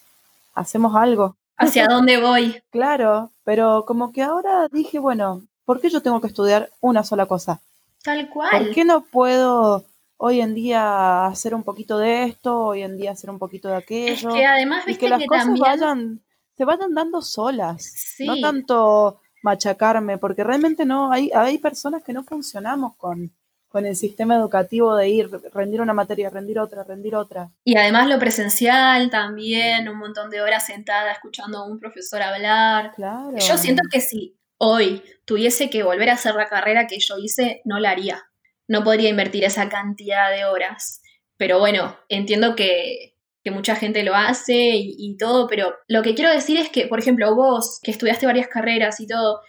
[0.55, 1.37] ¿Hacemos algo?
[1.57, 2.63] ¿Hacia dónde voy?
[2.71, 7.27] Claro, pero como que ahora dije, bueno, ¿por qué yo tengo que estudiar una sola
[7.27, 7.61] cosa?
[8.03, 8.51] Tal cual.
[8.51, 9.85] ¿Por qué no puedo
[10.17, 13.77] hoy en día hacer un poquito de esto, hoy en día hacer un poquito de
[13.77, 14.31] aquello?
[14.31, 16.21] Es que además, viste que las cosas vayan,
[16.57, 17.83] se vayan dando solas.
[17.83, 18.27] Sí.
[18.27, 23.33] No tanto machacarme, porque realmente no, hay, hay personas que no funcionamos con,
[23.69, 27.51] con el sistema educativo de ir, rendir una materia, rendir otra, rendir otra.
[27.65, 32.93] Y además lo presencial también, un montón de horas sentada escuchando a un profesor hablar.
[32.95, 33.37] Claro.
[33.37, 37.63] Yo siento que si hoy tuviese que volver a hacer la carrera que yo hice,
[37.65, 38.23] no la haría.
[38.69, 41.03] No podría invertir esa cantidad de horas.
[41.37, 46.15] Pero bueno, entiendo que, que mucha gente lo hace y, y todo, pero lo que
[46.15, 49.41] quiero decir es que, por ejemplo, vos, que estudiaste varias carreras y todo,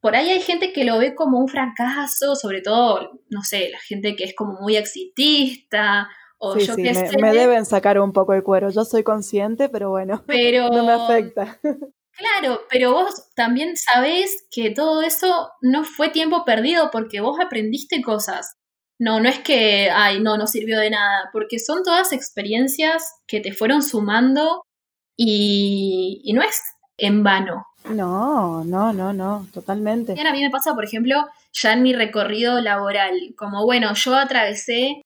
[0.00, 3.80] por ahí hay gente que lo ve como un fracaso, sobre todo, no sé, la
[3.80, 7.16] gente que es como muy exitista o yo sí, me, sé.
[7.20, 8.70] me deben sacar un poco de cuero.
[8.70, 11.58] Yo soy consciente, pero bueno, pero, no me afecta.
[12.18, 18.02] Claro, pero vos también sabés que todo eso no fue tiempo perdido porque vos aprendiste
[18.02, 18.54] cosas.
[18.98, 23.40] No, no es que, ay, no, no sirvió de nada, porque son todas experiencias que
[23.40, 24.62] te fueron sumando
[25.16, 26.60] y, y no es
[26.96, 27.64] en vano.
[27.88, 30.14] No, no, no, no, totalmente.
[30.16, 34.16] Y a mí me pasa, por ejemplo, ya en mi recorrido laboral, como bueno, yo
[34.16, 35.02] atravesé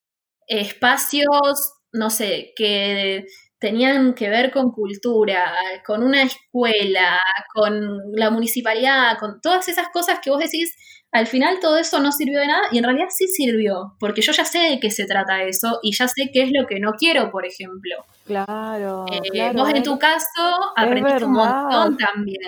[0.46, 3.26] espacios, no sé, que
[3.62, 5.54] tenían que ver con cultura,
[5.86, 7.18] con una escuela,
[7.54, 7.72] con
[8.14, 10.74] la municipalidad, con todas esas cosas que vos decís,
[11.12, 14.32] al final todo eso no sirvió de nada y en realidad sí sirvió, porque yo
[14.32, 16.92] ya sé de qué se trata eso y ya sé qué es lo que no
[16.92, 18.04] quiero, por ejemplo.
[18.26, 19.06] Claro.
[19.10, 20.42] Eh, claro, vos en tu caso
[20.76, 22.40] aprendiste un montón también.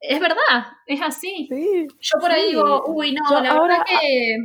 [0.00, 1.46] Es verdad, es así.
[1.50, 4.36] Sí, Yo por ahí digo, uy, no, Yo la ahora- verdad que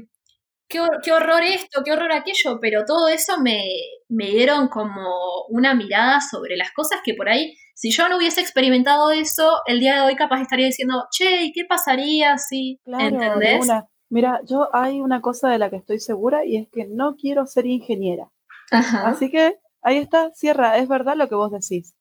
[0.68, 3.62] qué, qué horror esto, qué horror aquello, pero todo eso me,
[4.10, 8.42] me dieron como una mirada sobre las cosas que por ahí, si yo no hubiese
[8.42, 12.80] experimentado eso, el día de hoy capaz estaría diciendo, che, ¿y qué pasaría si?
[12.84, 13.64] Claro, ¿Entendés?
[13.66, 13.86] una.
[14.10, 17.46] Mira, yo hay una cosa de la que estoy segura y es que no quiero
[17.46, 18.30] ser ingeniera.
[18.72, 19.08] Ajá.
[19.10, 21.94] Así que ahí está, cierra, es verdad lo que vos decís.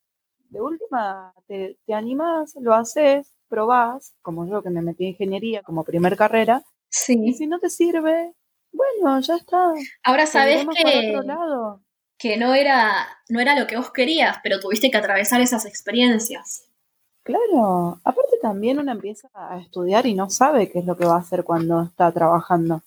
[0.50, 5.62] De última, te, te animás, lo haces, probás, como yo que me metí en ingeniería
[5.62, 7.33] como primer carrera, y Sí.
[7.35, 8.33] si no te sirve,
[8.77, 9.73] bueno, ya está.
[10.03, 11.12] Ahora sabes que,
[12.19, 16.69] que no, era, no era lo que vos querías, pero tuviste que atravesar esas experiencias.
[17.25, 21.17] Claro, aparte también uno empieza a estudiar y no sabe qué es lo que va
[21.17, 22.83] a hacer cuando está trabajando.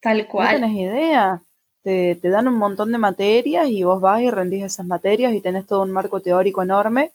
[0.00, 0.48] Tal No cual.
[0.48, 1.42] tenés idea.
[1.82, 5.40] Te, te dan un montón de materias y vos vas y rendís esas materias y
[5.40, 7.12] tenés todo un marco teórico enorme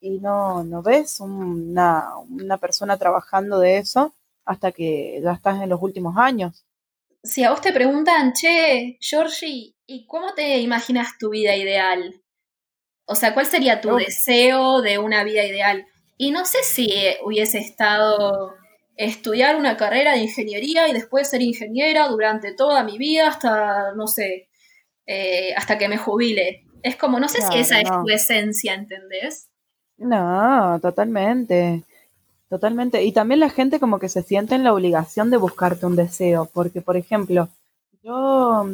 [0.00, 5.70] y no, no ves una, una persona trabajando de eso hasta que ya estás en
[5.70, 6.64] los últimos años.
[7.22, 12.22] Si a vos te preguntan, che, Georgie, ¿y cómo te imaginas tu vida ideal?
[13.04, 15.86] O sea, ¿cuál sería tu deseo de una vida ideal?
[16.16, 18.54] Y no sé si eh, hubiese estado
[18.96, 24.06] estudiar una carrera de ingeniería y después ser ingeniera durante toda mi vida hasta, no
[24.06, 24.48] sé,
[25.06, 26.64] eh, hasta que me jubile.
[26.82, 29.48] Es como, no sé Claro, si esa es tu esencia, ¿entendés?
[29.98, 31.84] No, totalmente,
[32.50, 33.04] totalmente.
[33.04, 36.50] Y también la gente como que se siente en la obligación de buscarte un deseo,
[36.52, 37.48] porque por ejemplo,
[38.02, 38.66] yo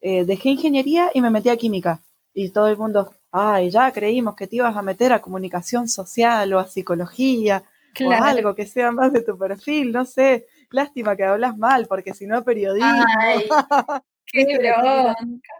[0.00, 2.00] eh, dejé ingeniería y me metí a química
[2.34, 6.52] y todo el mundo, ay, ya creímos que te ibas a meter a comunicación social
[6.52, 7.62] o a psicología
[8.04, 10.46] o a algo que sea más de tu perfil, no sé.
[10.70, 13.04] Lástima que hablas mal, porque si no periodismo.
[13.20, 13.48] Ay,
[14.26, 15.14] qué.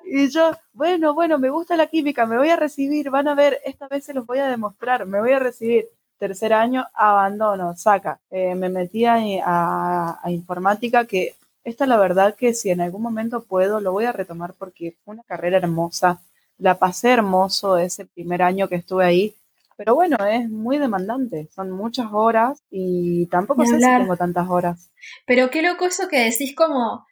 [0.04, 3.60] Y yo, bueno, bueno, me gusta la química, me voy a recibir, van a ver,
[3.64, 5.88] esta vez se los voy a demostrar, me voy a recibir.
[6.24, 8.18] Tercer año, abandono, saca.
[8.30, 11.34] Eh, me metí a, a- a informática, que
[11.64, 15.14] esta la verdad que si en algún momento puedo, lo voy a retomar porque fue
[15.14, 16.20] una carrera hermosa.
[16.56, 19.34] La pasé hermoso ese primer año que estuve ahí,
[19.76, 24.88] pero bueno, es muy demandante, son muchas horas y tampoco sé si tengo tantas horas.
[25.26, 27.06] Pero qué loco eso que decís como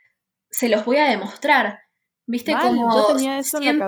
[0.51, 1.81] se los voy a demostrar.
[2.27, 3.87] Viste Mal, como yo tenía eso en la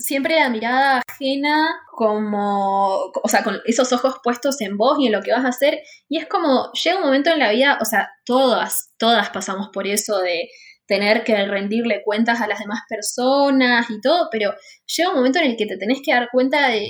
[0.00, 5.12] siempre, la mirada ajena, como, o sea, con esos ojos puestos en vos y en
[5.12, 5.80] lo que vas a hacer.
[6.08, 9.86] Y es como, llega un momento en la vida, o sea, todas, todas pasamos por
[9.86, 10.48] eso de
[10.86, 14.52] tener que rendirle cuentas a las demás personas y todo, pero
[14.86, 16.88] llega un momento en el que te tenés que dar cuenta de,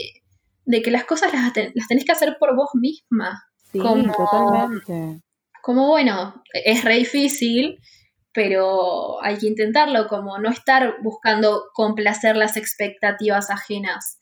[0.65, 3.43] de que las cosas las, ten- las tenés que hacer por vos misma.
[3.71, 5.21] Sí, como- totalmente.
[5.63, 7.79] como bueno, es re difícil,
[8.33, 14.19] pero hay que intentarlo, como no estar buscando complacer las expectativas ajenas.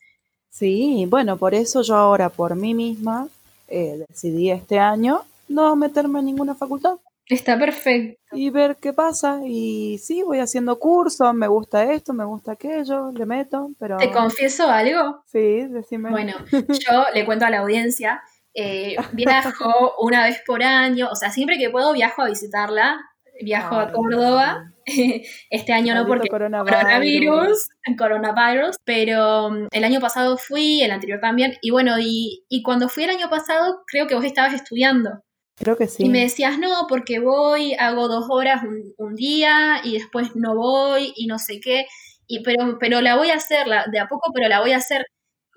[0.51, 3.29] Sí, bueno, por eso yo ahora por mí misma
[3.69, 6.97] eh, decidí este año no meterme en ninguna facultad
[7.29, 8.19] Está perfecto.
[8.33, 9.41] y ver qué pasa.
[9.45, 14.11] Y sí, voy haciendo cursos, me gusta esto, me gusta aquello, le meto, pero ¿Te
[14.11, 15.23] confieso algo?
[15.27, 16.11] sí, decime.
[16.11, 18.23] Bueno, yo le cuento a la audiencia,
[18.55, 22.99] eh, viajo una vez por año, o sea, siempre que puedo viajo a visitarla,
[23.43, 24.73] viajo a Córdoba,
[25.51, 26.79] este año no porque coronavirus.
[26.79, 32.63] coronavirus, coronavirus, pero mm, el año pasado fui, el anterior también, y bueno, y, y
[32.63, 35.23] cuando fui el año pasado, creo que vos estabas estudiando,
[35.57, 36.05] Creo que sí.
[36.05, 40.55] y me decías, no, porque voy, hago dos horas un, un día, y después no
[40.55, 41.87] voy, y no sé qué,
[42.29, 44.77] y, pero, pero la voy a hacer, la, de a poco, pero la voy a
[44.77, 45.07] hacer.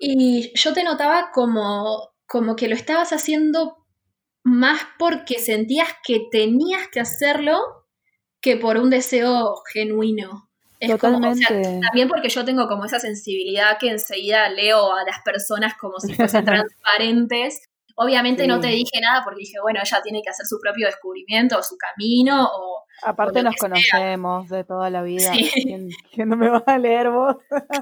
[0.00, 3.81] Y yo te notaba como, como que lo estabas haciendo
[4.44, 7.58] más porque sentías que tenías que hacerlo
[8.40, 10.48] que por un deseo genuino.
[10.80, 11.86] Es como, o sea, Totalmente.
[11.86, 16.12] también porque yo tengo como esa sensibilidad que enseguida leo a las personas como si
[16.14, 17.68] fuesen transparentes.
[17.94, 21.58] Obviamente no te dije nada porque dije, bueno, ella tiene que hacer su propio descubrimiento
[21.58, 23.68] o su camino o Aparte o nos sea.
[23.68, 25.32] conocemos de toda la vida.
[25.32, 25.50] Sí.
[25.68, 27.36] ¿Quién, quién no me va a leer vos?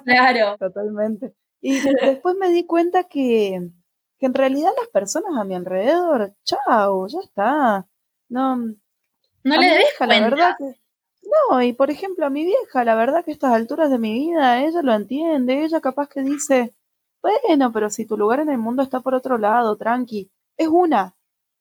[0.05, 0.57] claro.
[0.59, 1.33] Totalmente.
[1.63, 3.71] Y después me di cuenta que,
[4.21, 7.89] que en realidad las personas a mi alrededor, chao, ya está.
[8.29, 10.79] No, No a le vieja, la verdad que.
[11.51, 14.13] No, y por ejemplo, a mi vieja, la verdad que a estas alturas de mi
[14.13, 16.75] vida, ella lo entiende, ella capaz que dice,
[17.23, 20.31] bueno, pero si tu lugar en el mundo está por otro lado, tranqui.
[20.57, 21.15] Es una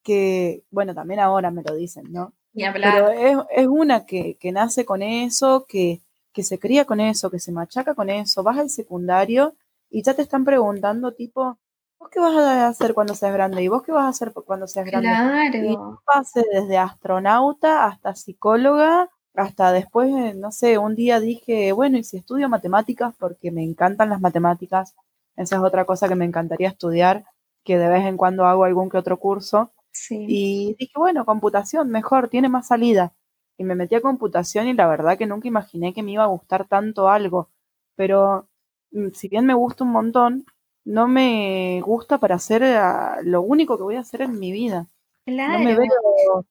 [0.03, 2.33] que, bueno, también ahora me lo dicen, ¿no?
[2.53, 2.93] Ni hablar.
[2.93, 6.01] Pero es, es una que, que nace con eso, que,
[6.33, 9.55] que se cría con eso, que se machaca con eso, vas al secundario
[9.89, 11.57] y ya te están preguntando tipo,
[11.99, 13.61] ¿vos qué vas a hacer cuando seas grande?
[13.63, 15.19] ¿Y vos qué vas a hacer cuando seas grande?
[15.51, 16.01] Y Claro.
[16.05, 22.03] pasé desde astronauta hasta psicóloga, hasta después, eh, no sé, un día dije, bueno, ¿y
[22.03, 23.15] si estudio matemáticas?
[23.19, 24.95] Porque me encantan las matemáticas.
[25.37, 27.25] Esa es otra cosa que me encantaría estudiar,
[27.63, 29.71] que de vez en cuando hago algún que otro curso.
[29.91, 30.25] Sí.
[30.27, 33.13] Y dije, bueno, computación, mejor, tiene más salida.
[33.57, 36.27] Y me metí a computación y la verdad que nunca imaginé que me iba a
[36.27, 37.49] gustar tanto algo.
[37.95, 38.47] Pero
[38.91, 40.45] mm, si bien me gusta un montón,
[40.85, 44.87] no me gusta para hacer ah, lo único que voy a hacer en mi vida.
[45.25, 45.59] Claro.
[45.59, 46.45] No me veo,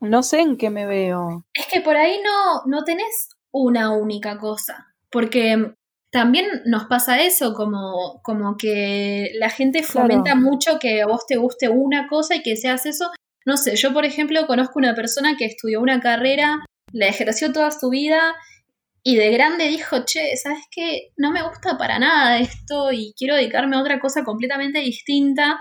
[0.00, 1.44] no sé en qué me veo.
[1.54, 5.74] Es que por ahí no, no tenés una única cosa, porque
[6.10, 10.08] también nos pasa eso, como, como que la gente Claro.
[10.08, 13.10] fomenta mucho que a vos te guste una cosa y que seas eso.
[13.44, 16.60] No sé, yo por ejemplo conozco una persona que estudió una carrera
[16.92, 18.34] la ejerció toda su vida
[19.04, 21.12] y de grande dijo, che, ¿sabes qué?
[21.16, 25.60] No me gusta para nada esto y quiero dedicarme a otra cosa completamente distinta.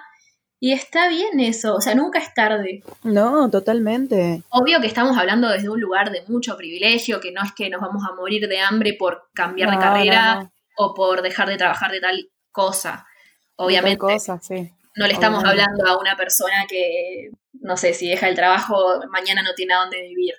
[0.64, 2.84] Y está bien eso, o sea, nunca es tarde.
[3.04, 4.44] No, totalmente.
[4.50, 7.82] Obvio que estamos hablando desde un lugar de mucho privilegio, que no es que nos
[7.82, 12.00] vamos a morir de hambre por cambiar de carrera o por dejar de trabajar de
[12.00, 13.08] tal cosa.
[13.56, 13.98] Obviamente.
[13.98, 14.72] Cosa, sí.
[14.96, 19.42] No le estamos hablando a una persona que, no sé, si deja el trabajo, mañana
[19.42, 20.36] no tiene a dónde vivir.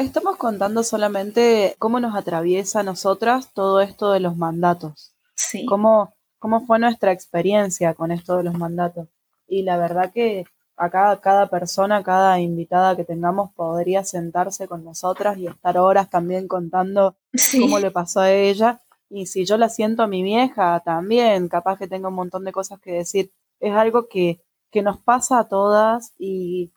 [0.00, 5.14] Estamos contando solamente cómo nos atraviesa a nosotras todo esto de los mandatos.
[5.34, 5.66] Sí.
[5.66, 9.08] Cómo, cómo fue nuestra experiencia con esto de los mandatos
[9.46, 15.36] y la verdad que acá cada persona, cada invitada que tengamos podría sentarse con nosotras
[15.36, 17.16] y estar horas también contando
[17.60, 18.80] cómo le pasó a ella.
[19.10, 22.52] Y si yo la siento a mi vieja también, capaz que tengo un montón de
[22.52, 23.32] cosas que decir.
[23.58, 24.40] Es algo que,
[24.70, 26.72] que nos pasa a todas y,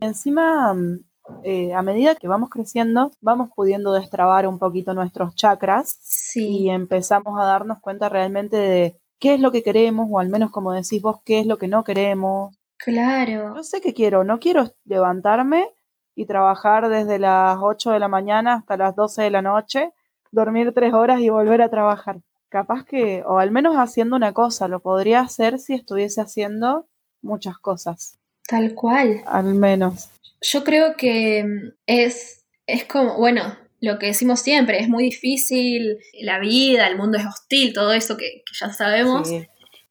[0.00, 1.04] encima mm,
[1.42, 5.98] eh, a medida que vamos creciendo, vamos pudiendo destrabar un poquito nuestros chakras
[6.34, 10.50] y empezamos a darnos cuenta realmente de qué es lo que queremos, o al menos
[10.50, 12.56] como decís vos, qué es lo que no queremos.
[12.78, 13.54] Claro.
[13.56, 15.70] Yo sé que quiero, no quiero levantarme
[16.14, 19.92] y trabajar desde las 8 de la mañana hasta las 12 de la noche,
[20.30, 22.20] dormir tres horas y volver a trabajar.
[22.48, 26.86] Capaz que, o al menos haciendo una cosa, lo podría hacer si estuviese haciendo
[27.20, 28.18] muchas cosas.
[28.48, 29.22] Tal cual.
[29.26, 30.10] Al menos.
[30.48, 31.44] Yo creo que
[31.86, 37.18] es, es como, bueno, lo que decimos siempre, es muy difícil, la vida, el mundo
[37.18, 39.28] es hostil, todo eso que, ya sabemos.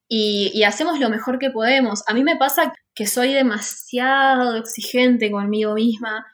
[0.08, 2.04] Y, hacemos lo mejor que podemos.
[2.08, 6.26] A mí me pasa que soy demasiado exigente conmigo misma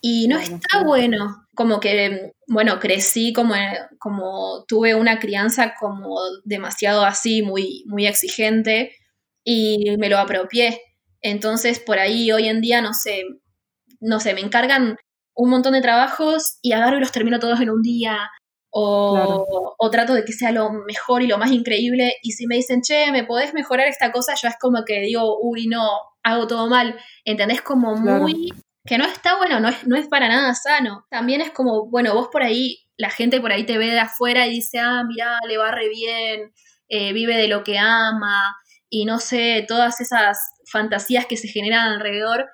[0.00, 1.46] y no está bueno.
[1.54, 3.54] Como que, bueno, crecí como,
[3.98, 8.92] como tuve una crianza como demasiado así, muy, muy exigente
[9.44, 10.80] y me lo apropié.
[11.22, 13.24] Entonces, por ahí hoy en día, no sé,
[14.00, 14.96] no sé, me encargan
[15.34, 18.30] un montón de trabajos y agarro y los termino todos en un día.
[18.72, 22.14] O, o, trato de que sea lo mejor y lo más increíble.
[22.22, 24.34] Y si me dicen, che, ¿me podés mejorar esta cosa?
[24.40, 25.88] Yo es como que digo, uy, no,
[26.22, 26.96] hago todo mal.
[27.24, 27.62] ¿Entendés?
[27.62, 28.52] Como muy.
[28.86, 31.04] que no está bueno, no es, no es para nada sano.
[31.10, 34.46] También es como, bueno, vos por ahí, la gente por ahí te ve de afuera
[34.46, 36.52] y dice, ah, mirá, le va re bien,
[36.88, 38.56] eh, vive de lo que ama.
[38.88, 40.38] Y no sé, todas esas
[40.70, 42.46] fantasías que se generan alrededor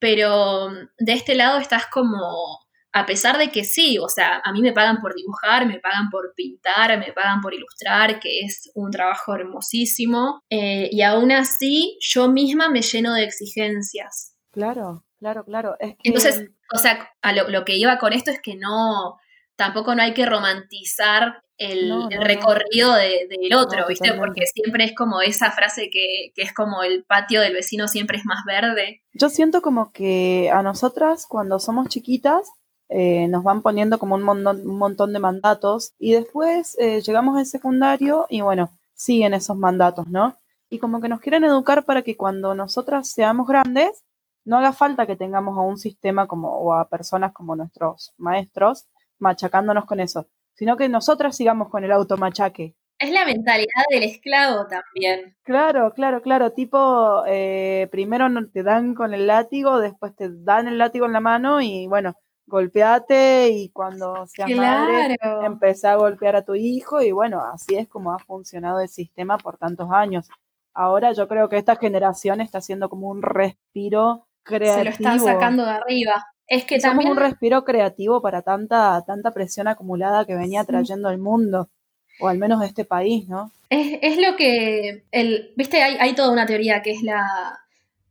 [0.00, 2.58] pero de este lado estás como,
[2.92, 6.08] a pesar de que sí, o sea, a mí me pagan por dibujar, me pagan
[6.10, 11.98] por pintar, me pagan por ilustrar, que es un trabajo hermosísimo, eh, y aún así
[12.00, 14.34] yo misma me lleno de exigencias.
[14.50, 15.76] Claro, claro, claro.
[16.02, 19.19] Entonces, o sea, a lo, lo que iba con esto es que no,
[19.60, 24.14] tampoco no hay que romantizar el, recorrido del otro, ¿viste?
[24.14, 28.24] Porque siempre es como esa frase que, es como el patio del vecino siempre es
[28.24, 29.02] más verde.
[29.12, 32.48] Yo siento como que a nosotras cuando somos chiquitas
[32.88, 37.36] eh, nos van poniendo como un montón, un montón de mandatos y después eh, llegamos
[37.36, 40.38] al secundario y bueno, siguen esos mandatos, ¿no?
[40.70, 44.04] Y como que nos quieren educar para que cuando nosotras seamos grandes,
[44.46, 48.86] no haga falta que tengamos a un sistema como, o a personas como nuestros maestros
[49.20, 52.74] machacándonos con eso, sino que nosotras sigamos con el automachaque.
[52.98, 55.34] Es la mentalidad del esclavo también.
[55.42, 56.52] Claro, claro, claro.
[56.52, 61.20] Tipo, eh, primero te dan con el látigo, después te dan el látigo en la
[61.20, 62.14] mano y bueno,
[62.46, 67.88] golpeate y cuando seas madre empezá a golpear a tu hijo y bueno, así es
[67.88, 70.28] como ha funcionado el sistema por tantos años.
[70.74, 74.78] Ahora yo creo que esta generación está haciendo como un respiro creativo.
[74.78, 76.26] Se lo están sacando de arriba.
[76.50, 81.18] Es que Somos un respiro creativo para tanta, tanta presión acumulada que venía trayendo el
[81.18, 81.70] mundo,
[82.18, 83.52] o al menos este país, ¿no?
[83.68, 87.24] Es, lo que, el, viste, hay, hay toda una teoría que es la,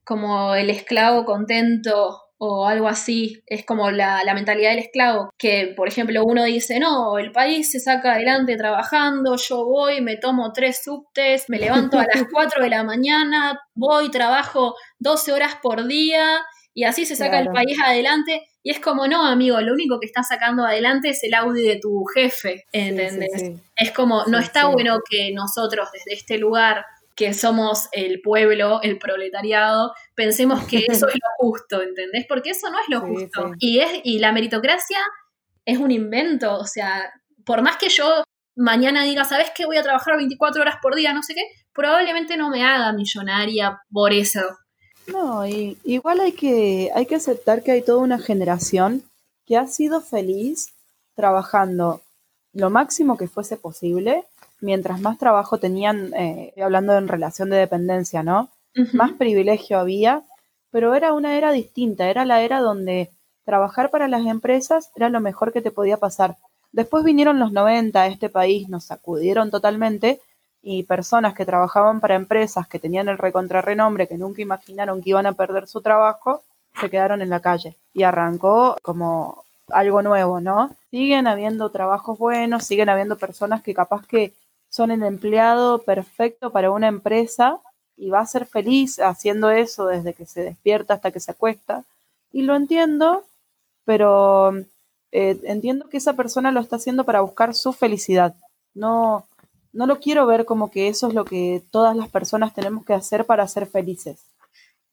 [0.05, 5.73] como el esclavo contento o algo así, es como la, la, mentalidad del esclavo, que
[5.75, 10.53] por ejemplo uno dice, no, el país se saca adelante trabajando, yo voy, me tomo
[10.53, 15.85] tres subtes, me levanto a las 4 de la mañana, voy, trabajo 12 horas por
[15.85, 16.39] día
[16.80, 18.47] y así se saca el país adelante.
[18.63, 21.77] Y es como, no, amigo, lo único que está sacando adelante es el Audi de
[21.77, 23.51] tu jefe, ¿entendés?
[23.75, 26.86] Es como, no está bueno que nosotros desde este lugar
[27.17, 32.25] que somos el pueblo, el proletariado, pensemos que eso es lo justo, ¿entendés?
[32.30, 33.51] Porque eso no es lo justo.
[33.59, 34.99] Y, es, y la meritocracia
[35.65, 37.11] es un invento, o sea,
[37.45, 38.23] por más que yo
[38.55, 39.65] mañana diga, ¿sabes qué?
[39.65, 43.82] Voy a trabajar 24 horas por día, no sé qué, probablemente no me haga millonaria
[43.91, 44.39] por eso,
[45.12, 49.03] no, y, igual hay que, hay que aceptar que hay toda una generación
[49.45, 50.74] que ha sido feliz
[51.16, 52.01] trabajando
[52.53, 54.26] lo máximo que fuese posible,
[54.62, 58.49] mientras más trabajo tenían, eh, hablando en relación de dependencia, ¿no?
[58.93, 60.24] Más privilegio había,
[60.72, 63.10] pero era una era distinta, era la era donde
[63.43, 66.38] trabajar para las empresas era lo mejor que te podía pasar.
[66.72, 70.22] Después vinieron los 90 a este país, nos sacudieron totalmente
[70.62, 75.26] y personas que trabajaban para empresas que tenían el recontrarrenombre, que nunca imaginaron que iban
[75.26, 76.43] a perder su trabajo,
[76.80, 80.76] se quedaron en la calle y arrancó como algo nuevo, ¿no?
[80.91, 84.34] Siguen habiendo trabajos buenos, siguen habiendo personas que capaz que
[84.70, 87.60] son el empleado perfecto para una empresa
[87.97, 91.84] y va a ser feliz haciendo eso desde que se despierta hasta que se acuesta.
[92.32, 93.24] Y lo entiendo,
[93.86, 94.55] pero
[95.12, 98.36] eh, entiendo que esa persona lo está haciendo para buscar su felicidad.
[98.74, 99.26] No,
[99.72, 102.93] no lo quiero ver como que eso es lo que todas las personas tenemos que
[102.93, 104.26] hacer para ser felices.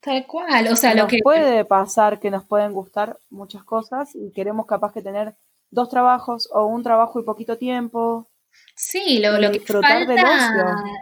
[0.00, 4.30] Tal cual, o sea, lo que puede pasar que nos pueden gustar muchas cosas y
[4.32, 5.34] queremos capaz que tener
[5.70, 8.28] dos trabajos o un trabajo y poquito tiempo.
[8.74, 10.14] Sí, lo, lo que falta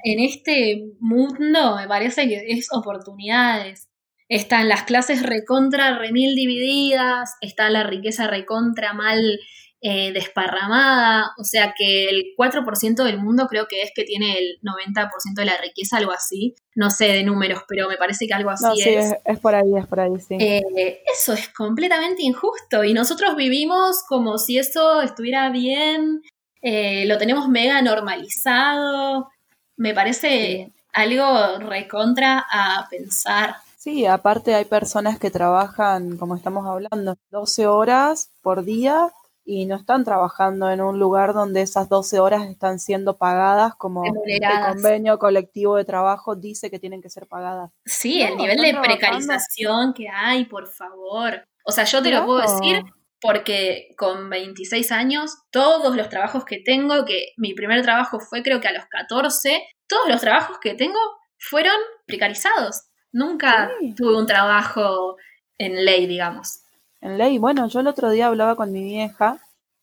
[0.05, 3.89] en este mundo me parece que es oportunidades.
[4.29, 9.39] Están las clases recontra remil divididas, está la riqueza recontra mal
[9.87, 14.59] eh, desparramada, o sea que el 4% del mundo creo que es que tiene el
[14.63, 18.49] 90% de la riqueza, algo así, no sé de números, pero me parece que algo
[18.49, 19.15] así no, sí, es.
[19.23, 19.39] es.
[19.41, 20.39] por ahí, es por ahí, sí.
[20.41, 26.23] Eh, eso es completamente injusto y nosotros vivimos como si eso estuviera bien,
[26.63, 29.29] eh, lo tenemos mega normalizado,
[29.77, 33.57] me parece algo recontra a pensar.
[33.77, 39.13] Sí, aparte hay personas que trabajan, como estamos hablando, 12 horas por día
[39.45, 44.05] y no están trabajando en un lugar donde esas 12 horas están siendo pagadas como
[44.05, 44.41] el
[44.73, 47.71] convenio colectivo de trabajo dice que tienen que ser pagadas.
[47.85, 51.47] Sí, el nivel de precarización que hay, por favor.
[51.65, 52.83] O sea, yo te lo puedo decir
[53.21, 58.61] porque con 26 años, todos los trabajos que tengo, que mi primer trabajo fue creo
[58.61, 60.99] que a los 14, todos los trabajos que tengo
[61.39, 61.77] fueron
[62.07, 62.85] precarizados.
[63.13, 65.17] Nunca tuve un trabajo
[65.59, 66.64] en ley, digamos
[67.05, 67.39] en ley.
[67.39, 69.39] Bueno, yo el otro día hablaba con mi vieja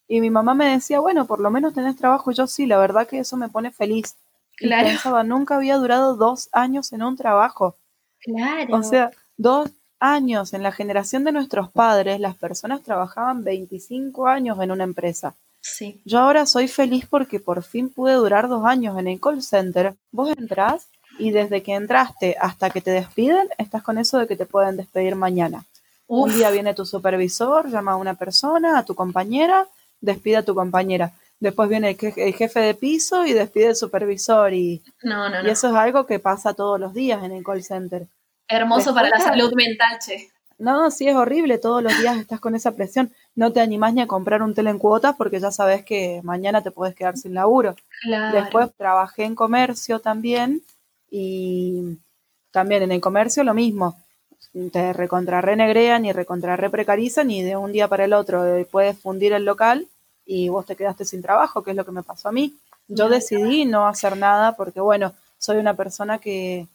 [0.08, 2.32] y mi mamá me decía, bueno, por lo menos tenés trabajo.
[2.32, 4.16] Y yo sí, la verdad que eso me pone feliz.
[4.58, 4.88] Claro.
[4.88, 7.78] Y pensaba, nunca había durado dos años en un trabajo.
[8.20, 8.76] Claro.
[8.76, 9.70] O sea, dos
[10.00, 10.54] años.
[10.54, 15.36] En la generación de nuestros padres, las personas trabajaban 25 años en una empresa.
[15.62, 16.02] Sí.
[16.06, 19.94] Yo ahora soy feliz porque por fin pude durar dos años en el call center.
[20.12, 20.88] Vos entrás
[21.20, 24.76] y desde que entraste hasta que te despiden, estás con eso de que te pueden
[24.76, 25.66] despedir mañana.
[26.14, 29.66] Un día viene tu supervisor, llama a una persona, a tu compañera,
[30.02, 31.14] despide a tu compañera.
[31.40, 34.54] Después viene el, jefe de piso y despide al supervisor.
[34.54, 37.64] Y, no, no, y eso es algo que pasa todos los días en el call
[37.64, 38.08] center.
[38.50, 40.30] Hermoso para la salud mental, che.
[40.58, 41.60] No, sí, es horrible.
[41.60, 43.14] Todos los días estás con esa presión.
[43.34, 46.62] No te animás ni a comprar un tele en cuotas porque ya sabes que mañana
[46.62, 47.74] te puedes quedar sin laburo.
[48.34, 50.62] Después trabajé en comercio también
[51.10, 52.00] y
[52.52, 53.98] también en el comercio lo mismo
[54.72, 59.00] te recontra renegrean y recontra precarizan y de un día para el otro eh, puedes
[59.00, 59.88] fundir el local
[60.26, 62.54] y vos te quedaste sin trabajo, que es lo que me pasó a mí.
[62.88, 66.68] Yo decidí no hacer nada porque, bueno, soy una persona que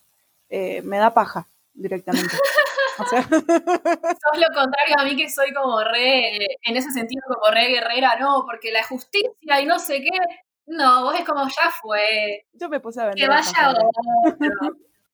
[0.48, 2.34] eh, me da paja directamente.
[2.98, 3.20] O sea.
[3.28, 8.16] Sos lo contrario a mí que soy como re, en ese sentido como re guerrera,
[8.18, 10.18] no, porque la justicia y no sé qué,
[10.66, 12.46] no, vos es como ya fue.
[12.54, 13.22] Yo me puse a vender.
[13.22, 13.90] Que vaya otro,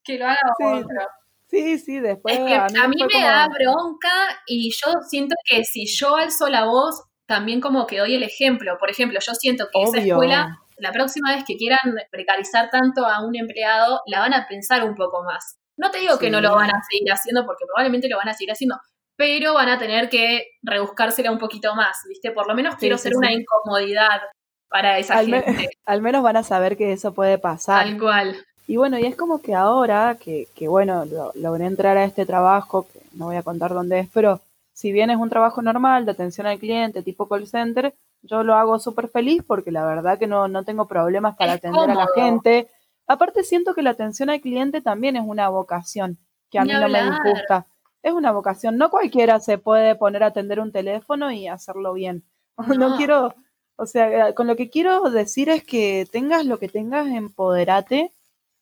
[0.04, 1.08] que lo haga otro.
[1.52, 2.38] Sí, sí, después.
[2.38, 4.08] Es que a mí, me da bronca
[4.46, 8.78] y yo siento que si yo alzo la voz, también como que doy el ejemplo.
[8.78, 13.22] Por ejemplo, yo siento que esa escuela, la próxima vez que quieran precarizar tanto a
[13.22, 15.58] un empleado, la van a pensar un poco más.
[15.76, 18.34] No te digo que no lo van a seguir haciendo, porque probablemente lo van a
[18.34, 18.80] seguir haciendo,
[19.14, 22.30] pero van a tener que rebuscársela un poquito más, ¿viste?
[22.30, 24.22] Por lo menos quiero ser una incomodidad
[24.70, 25.68] para esa gente.
[25.84, 27.84] al menos van a saber que eso puede pasar.
[27.84, 28.36] Tal cual.
[28.66, 31.04] Y bueno, y es como que ahora que, que bueno,
[31.34, 34.40] logré entrar a este trabajo, que no voy a contar dónde es, pero
[34.72, 38.54] si bien es un trabajo normal de atención al cliente, tipo call center, yo lo
[38.54, 42.06] hago súper feliz porque la verdad que no, no tengo problemas para atender a la
[42.14, 42.68] gente.
[43.06, 46.18] Aparte siento que la atención al cliente también es una vocación,
[46.50, 47.66] que a mí no me disgusta.
[48.02, 52.24] Es una vocación, no cualquiera se puede poner a atender un teléfono y hacerlo bien.
[52.78, 53.34] no quiero,
[53.76, 58.12] o sea, con lo que quiero decir es que tengas lo que tengas, empoderate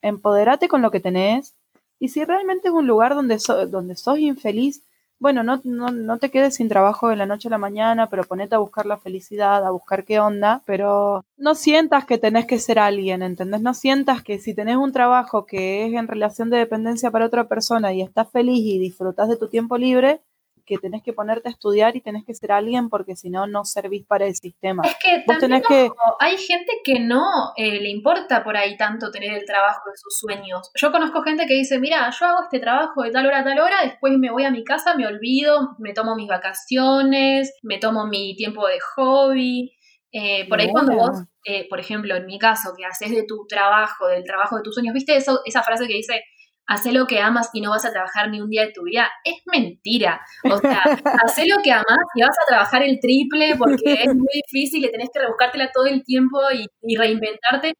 [0.02, 1.54] empoderate con lo que tenés.
[1.98, 3.38] Y si realmente es un lugar donde,
[3.68, 4.82] donde sos infeliz,
[5.20, 8.24] bueno, no, no, no, te quedes sin trabajo de la noche a la mañana, pero
[8.24, 12.58] ponete a buscar la felicidad, a buscar qué onda, pero no sientas que tenés que
[12.58, 13.60] ser alguien, ¿entendés?
[13.60, 17.48] No sientas que si tenés un trabajo que es en relación de dependencia para otra
[17.48, 20.22] persona y estás feliz y disfrutas de tu tiempo libre,
[20.70, 23.64] que tenés que ponerte a estudiar y tenés que ser alguien porque si no, no
[23.64, 24.84] servís para el sistema.
[24.84, 25.90] Es que Vos también tenés que...
[26.20, 27.24] hay gente que no
[27.56, 30.70] eh, le importa por ahí tanto tener el trabajo de sus sueños.
[30.76, 33.58] Yo conozco gente que dice, mira, yo hago este trabajo de tal hora a tal
[33.58, 38.06] hora, después me voy a mi casa, me olvido, me tomo mis vacaciones, me tomo
[38.06, 39.72] mi tiempo de hobby.
[40.12, 43.46] Eh, por ahí cuando vos, eh, por ejemplo, en mi caso, que haces de tu
[43.48, 46.22] trabajo, del trabajo de tus sueños, ¿viste eso, esa frase que dice,
[46.70, 49.10] hacé lo que amas y no vas a trabajar ni un día de tu vida?
[49.24, 50.20] Es mentira.
[50.48, 50.82] O sea,
[51.24, 54.90] hacé lo que amas y vas a trabajar el triple porque es muy difícil y
[54.90, 57.74] tenés que rebuscártela todo el tiempo y, y reinventarte.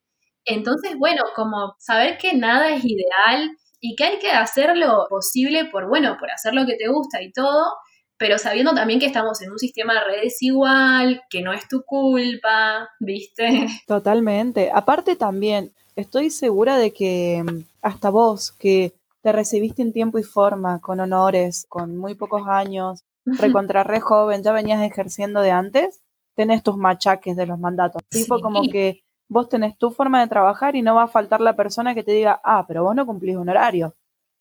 [0.45, 5.66] Entonces, bueno, como saber que nada es ideal y que hay que hacer lo posible
[5.66, 7.72] por, bueno, por hacer lo que te gusta y todo,
[8.18, 12.88] pero sabiendo también que estamos en un sistema re desigual, que no es tu culpa,
[12.99, 13.68] ¿viste?
[13.86, 14.70] Totalmente.
[14.74, 20.22] Aparte también, estoy segura de que mm, hasta vos, que te recibiste en tiempo y
[20.22, 26.01] forma, con honores, con muy pocos años, recontra re joven, ya venías ejerciendo de antes,
[26.34, 28.03] tenés tus machaques de los mandatos.
[28.09, 31.55] Tipo como que vos tenés tu forma de trabajar y no va a faltar la
[31.55, 33.95] persona que te diga, ah, pero vos no cumplís un horario.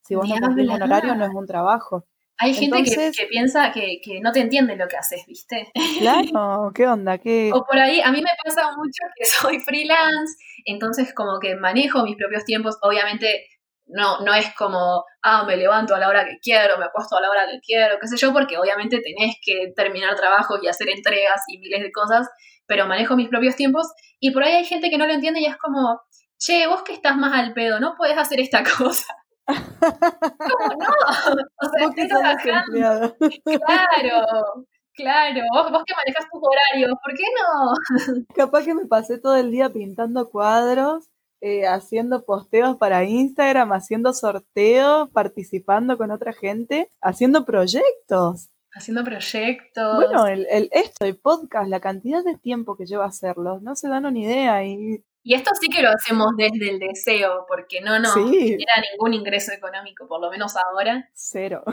[0.03, 2.05] Si vos no cumplís un horario, no es un trabajo.
[2.41, 5.71] Hay gente que- Entonces- que, piensa que, que no te entiende lo que haces, ¿viste?
[6.33, 7.17] Claro, ¿qué onda?
[7.17, 7.51] ¿Qué?
[7.53, 9.25] O por ahí, a mí me pasa mucho que
[9.57, 10.33] soy freelance,
[10.65, 13.45] entonces como que manejo mis propios tiempos, obviamente
[13.91, 17.21] no, no es como, ah, me levanto a la hora que quiero, me acuesto a
[17.21, 20.89] la hora que quiero, qué sé yo, porque obviamente tenés que terminar trabajos y hacer
[20.89, 22.29] entregas y miles de cosas,
[22.67, 23.87] pero manejo mis propios tiempos
[24.19, 25.99] y por ahí hay gente que no lo entiende y es como,
[26.37, 29.13] che, vos que estás más al pedo, no podés hacer esta cosa.
[29.49, 30.87] ¿Cómo no?
[31.61, 33.15] O sea, estoy trabajando.
[33.43, 38.25] Claro, claro, vos, vos que manejas tus horarios, ¿por qué no?
[38.35, 41.09] Capaz que me pasé todo el día pintando cuadros,
[41.41, 48.49] eh, haciendo posteos para Instagram, haciendo sorteos, participando con otra gente, haciendo proyectos.
[48.71, 49.95] Haciendo proyectos.
[49.95, 53.89] Bueno, el, el- esto, el podcast, la cantidad de tiempo que lleva hacerlos, no se
[53.89, 54.63] dan una idea.
[54.63, 58.21] Y Y esto sí que lo hacemos desde el deseo, porque no nos Sí.
[58.31, 61.09] genera ningún ingreso económico, por lo menos ahora.
[61.13, 61.63] cero.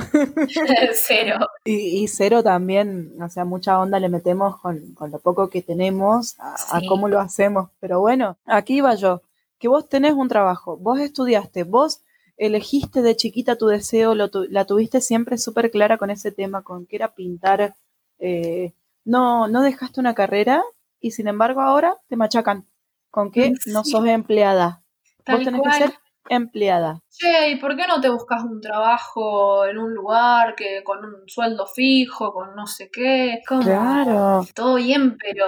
[0.95, 1.39] Cero.
[1.65, 5.63] Y, y cero también, o sea, mucha onda le metemos con, con lo poco que
[5.63, 7.71] tenemos a, cómo lo hacemos.
[7.81, 9.23] Pero bueno, aquí va yo,
[9.59, 12.01] que vos tenés un trabajo, vos estudiaste, vos
[12.37, 16.63] elegiste de chiquita tu deseo, lo tu- la tuviste siempre súper clara con ese tema,
[16.63, 17.75] con que era pintar,
[18.19, 18.73] eh,
[19.05, 20.63] no, no dejaste una carrera
[21.01, 22.67] y sin embargo ahora te machacan
[23.11, 23.91] con que no Sí.
[23.93, 24.83] sos empleada.
[25.25, 25.73] Tal vos tenés cual.
[25.73, 25.95] que ser
[26.29, 27.01] empleada.
[27.11, 31.29] Che, ¿y por qué no te buscas un trabajo en un lugar que con un
[31.29, 33.41] sueldo fijo, con no sé qué?
[33.49, 34.45] Como, Claro.
[34.55, 35.47] Todo bien, pero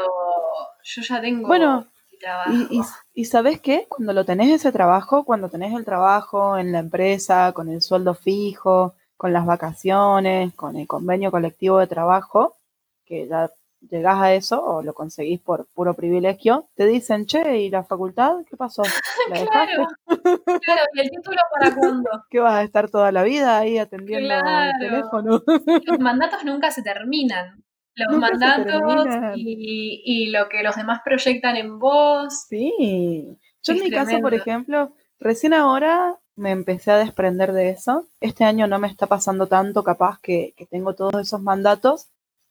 [0.84, 1.86] yo ya tengo Bueno,
[2.20, 2.52] trabajo.
[2.52, 2.82] Y, y,
[3.14, 3.86] y sabes qué?
[3.88, 8.14] Cuando lo tenés ese trabajo, cuando tenés el trabajo en la empresa, con el sueldo
[8.14, 12.56] fijo, con las vacaciones, con el convenio colectivo de trabajo,
[13.04, 13.50] que ya
[13.90, 18.36] llegás a eso o lo conseguís por puro privilegio, te dicen, che, ¿y la facultad?
[18.48, 18.82] ¿Qué pasó?
[19.52, 22.10] Claro, claro, ¿y el título para cuándo?
[22.30, 24.70] ¿Qué vas a estar toda la vida ahí atendiendo Claro.
[24.80, 25.42] el teléfono?
[25.84, 27.62] Los mandatos nunca se terminan.
[27.94, 29.32] Los Nunca mandatos terminan.
[29.36, 32.44] y, y lo que los demás proyectan en vos.
[32.48, 33.36] Sí.
[33.62, 38.06] Yo en mi caso, por ejemplo, recién ahora me empecé a desprender de eso.
[38.20, 42.06] Este año no me está pasando tanto, capaz que, que tengo todos esos mandatos.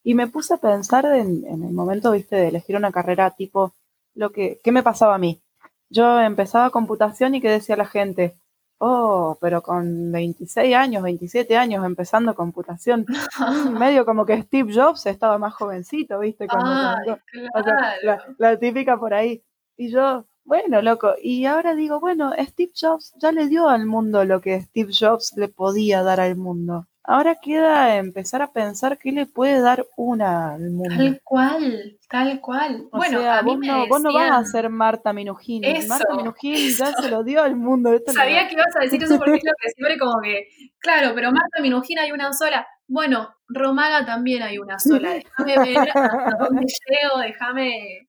[0.07, 3.75] Y me puse a pensar en, en el momento, viste, de elegir una carrera tipo
[4.15, 5.41] lo que, ¿qué me pasaba a mí?
[5.89, 8.37] Yo empezaba computación y que decía la gente,
[8.77, 13.05] oh, pero con 26 años, 27 años empezando computación,
[13.77, 17.21] medio como que Steve Jobs estaba más jovencito, viste, cuando Ay, comenzó.
[17.53, 18.23] O sea, claro.
[18.37, 19.43] la, la típica por ahí.
[19.75, 21.15] Y yo, bueno, loco.
[21.21, 25.33] Y ahora digo, bueno, Steve Jobs ya le dio al mundo lo que Steve Jobs
[25.35, 26.87] le podía dar al mundo.
[27.09, 30.93] Ahora queda empezar a pensar qué le puede dar una al mundo.
[30.97, 32.83] Tal cual, tal cual.
[32.91, 35.63] O bueno, sea, a mí vos, me no, vos no vas a ser Marta Minujín.
[35.63, 37.93] Eso, Marta Minujín ya se lo dio al mundo.
[37.93, 40.47] Esto no- Sabía que ibas a decir eso porque es lo que siempre como que,
[40.79, 42.67] claro, pero Marta Minujín hay una sola.
[42.89, 45.13] Bueno, Romaga también hay una sola.
[45.13, 48.07] Déjame ver hasta dónde llego, déjame...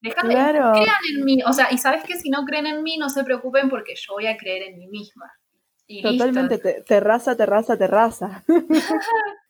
[0.00, 0.72] Déjame, Claro.
[0.74, 1.42] crean en mí.
[1.44, 4.14] O sea, y sabes que si no creen en mí, no se preocupen porque yo
[4.14, 5.24] voy a creer en mí misma.
[5.90, 6.68] Y Totalmente, listo.
[6.68, 8.44] te- terraza, terraza, terraza.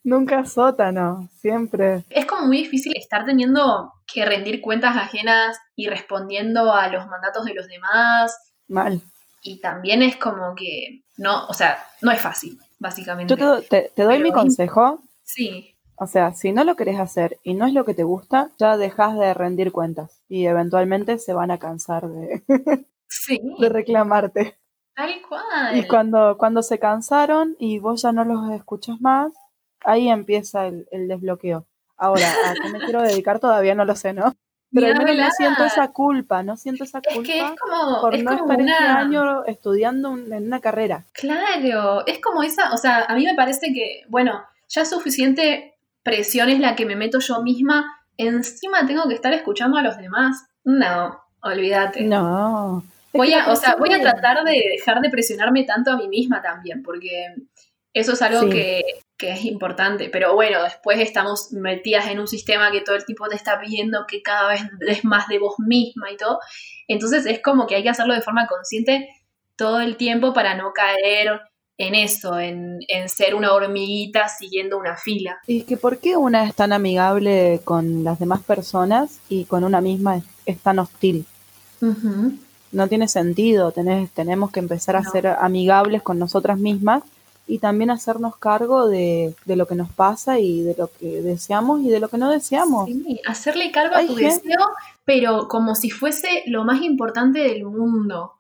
[0.05, 2.05] Nunca sótano, siempre.
[2.11, 7.45] Es como muy difícil estar teniendo que rendir cuentas ajenas y respondiendo a los mandatos
[7.45, 8.35] de los demás.
[8.69, 9.01] Mal.
[9.43, 13.33] Y también es como que, no, o sea, no es fácil, básicamente.
[13.33, 15.01] Yo te, do- te- te doy Pero- mi consejo.
[15.25, 18.51] Sí, O sea, si no lo querés hacer y no es lo que te gusta,
[18.59, 22.45] ya dejas de rendir cuentas y eventualmente se van a cansar de,
[23.09, 24.58] sí, de reclamarte.
[24.99, 25.77] Tal cual.
[25.77, 29.33] Y cuando, cuando se cansaron y vos ya no los escuchas más,
[29.85, 31.67] ahí empieza el, el desbloqueo.
[31.97, 33.39] Ahora, ¿a qué me quiero dedicar?
[33.39, 34.35] Todavía no lo sé, ¿no?
[34.73, 38.01] Pero al menos no siento esa culpa, no siento esa culpa Es que es como,
[38.03, 38.99] por es no estar este una...
[38.99, 41.07] año estudiando un- en una carrera.
[41.13, 46.51] Claro, es como esa, o sea, a mí me parece que, bueno, ya suficiente presión
[46.51, 47.87] es la que me meto yo misma,
[48.19, 50.45] encima tengo que estar escuchando a los demás.
[50.65, 52.03] No, olvídate.
[52.03, 52.83] No.
[53.25, 56.09] Es Voy a, o sea, voy a tratar de dejar de presionarme tanto a mí
[56.09, 57.35] misma también, porque
[57.93, 58.51] eso es algo Sí.
[58.51, 58.83] que,
[59.17, 60.09] que es importante.
[60.11, 64.07] Pero bueno, después estamos metidas en un sistema que todo el tiempo te está pidiendo
[64.07, 66.39] que cada vez des más de vos misma y todo.
[66.87, 69.09] Entonces es como que hay que hacerlo de forma consciente
[69.57, 71.41] todo el tiempo para no caer
[71.79, 75.39] en eso, en, en ser una hormiguita siguiendo una fila.
[75.47, 79.65] Y es que ¿por qué una es tan amigable con las demás personas y con
[79.65, 81.25] una misma es, es tan hostil?
[82.73, 85.11] No tiene sentido, tenés- tenemos que empezar a No.
[85.11, 87.03] ser amigables con nosotras mismas
[87.47, 91.81] y también hacernos cargo de, de lo que nos pasa y de lo que deseamos
[91.81, 92.87] y de lo que no deseamos.
[92.87, 94.67] Sí, hacerle cargo a tu gente- deseo,
[95.07, 98.35] pero como si fuese lo más importante del mundo.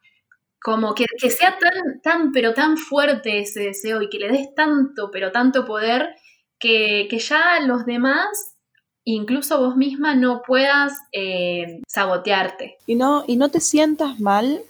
[0.60, 4.54] Como que, que sea tan, tan, pero tan fuerte ese deseo y que le des
[4.54, 6.14] tanto, pero tanto poder,
[6.58, 8.26] que, que ya los demás,
[9.14, 12.76] incluso vos misma, no puedas eh, sabotearte.
[12.86, 14.62] Y no, y no te sientas mal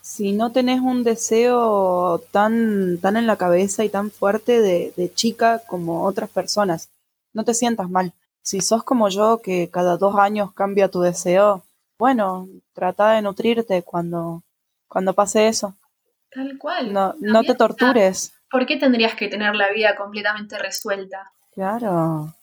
[0.00, 5.12] si no tenés un deseo tan, tan en la cabeza y tan fuerte de, de
[5.12, 6.90] chica como otras personas.
[7.32, 8.12] No te sientas mal.
[8.42, 11.62] Si sos como yo, que cada dos años cambia tu deseo,
[11.98, 14.42] bueno, trata de nutrirte cuando,
[14.88, 15.74] cuando pase eso.
[16.30, 16.92] Tal cual.
[16.92, 18.34] No, no te tortures.
[18.50, 21.32] ¿Por qué tendrías que tener la vida completamente resuelta?
[21.52, 22.34] Claro.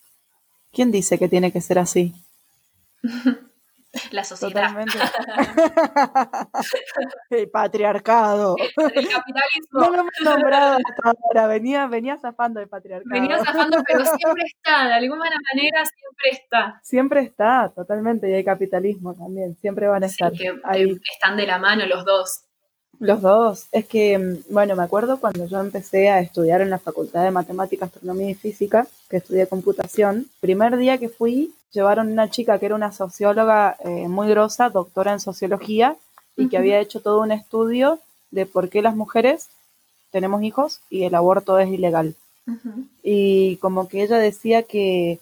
[0.71, 2.13] ¿Quién dice que tiene que ser así?
[4.11, 4.97] La sociedad, Totalmente.
[7.29, 8.55] El patriarcado.
[8.57, 9.79] el capitalismo.
[9.79, 11.47] No lo hemos nombrado hasta ahora.
[11.47, 13.09] Venía, venía zafando el patriarcado.
[13.11, 16.79] Venía zafando, pero siempre está, de alguna manera siempre está.
[16.83, 18.29] Siempre está, totalmente.
[18.29, 19.55] Y hay capitalismo también.
[19.57, 20.87] Siempre van a Sí, estar que, ahí.
[20.87, 22.43] que están de la mano los dos.
[23.01, 23.65] Los dos.
[23.71, 27.31] Es que, mm, bueno, me acuerdo cuando yo empecé a estudiar en la Facultad de
[27.31, 30.27] Matemática, Astronomía y Física, que estudié computación.
[30.39, 35.13] Primer día que fui, llevaron una chica que era una socióloga eh, muy grosa, doctora
[35.13, 35.95] en sociología,
[36.37, 37.99] y que había hecho todo un estudio
[38.29, 39.47] de por qué las mujeres
[40.11, 42.15] tenemos hijos y el aborto es ilegal.
[43.01, 45.19] Y como que ella decía que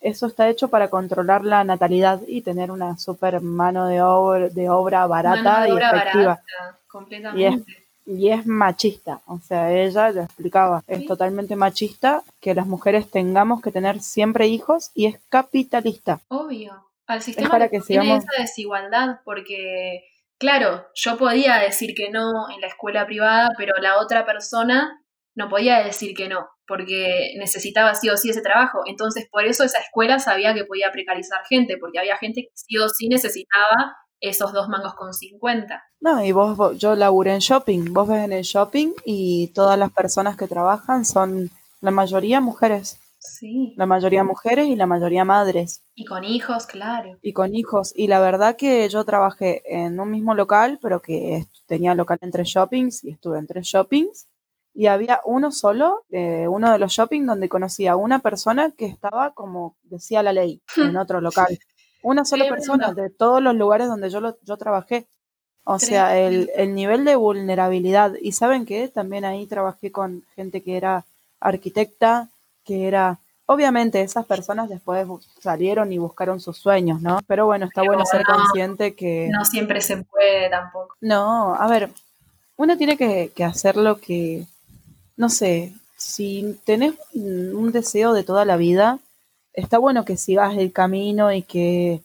[0.00, 4.68] eso está hecho para controlar la natalidad y tener una super mano de obra, de
[4.70, 6.24] obra barata de y obra efectiva.
[6.24, 7.76] barata, completamente.
[8.06, 13.60] Y es machista, o sea, ella lo explicaba, es totalmente machista que las mujeres tengamos
[13.62, 16.18] que tener siempre hijos y es capitalista.
[16.28, 16.86] Obvio.
[17.06, 20.04] Al sistema para le que conviene sigamos- esa desigualdad, porque,
[20.38, 24.99] claro, yo podía decir que no en la escuela privada, pero la otra persona
[25.34, 28.80] no podía decir que no, porque necesitaba sí o sí ese trabajo.
[28.86, 32.76] Entonces, por eso esa escuela sabía que podía precarizar gente, porque había gente que sí
[32.78, 35.82] o sí necesitaba esos dos mangos con 50.
[36.00, 39.78] No, y vos, vos- yo laburé en shopping, vos ves en el shopping y todas
[39.78, 41.50] las personas que trabajan son
[41.80, 43.72] la mayoría mujeres, Sí.
[43.76, 45.82] la mayoría mujeres y la mayoría madres.
[45.94, 47.18] Y con hijos, claro.
[47.22, 47.92] y con hijos.
[47.96, 52.30] Y la verdad que yo trabajé en un mismo local, pero que tenía local en
[52.30, 54.26] tres shoppings y estuve en tres shoppings.
[54.72, 59.32] Y había uno solo, uno de los shopping, donde conocí a una persona que estaba
[59.32, 61.58] como decía la ley, en otro local.
[62.02, 65.06] Una sola persona de todos los lugares donde yo, lo, yo trabajé.
[65.64, 68.14] O sea, el, el nivel de vulnerabilidad.
[68.20, 71.04] Y saben qué, también ahí trabajé con gente que era
[71.40, 72.28] arquitecta,
[72.64, 73.18] que era...
[73.46, 75.06] Obviamente esas personas después
[75.40, 77.18] salieron y buscaron sus sueños, ¿no?
[77.26, 79.28] Pero bueno, está Pero bueno ser no, consciente que...
[79.32, 80.94] No siempre se puede tampoco.
[81.00, 81.90] No, a ver,
[82.56, 84.46] uno tiene que, que hacer lo que,
[85.20, 89.00] no sé, si tenés un deseo de toda la vida,
[89.52, 92.00] está bueno que sigas el camino y que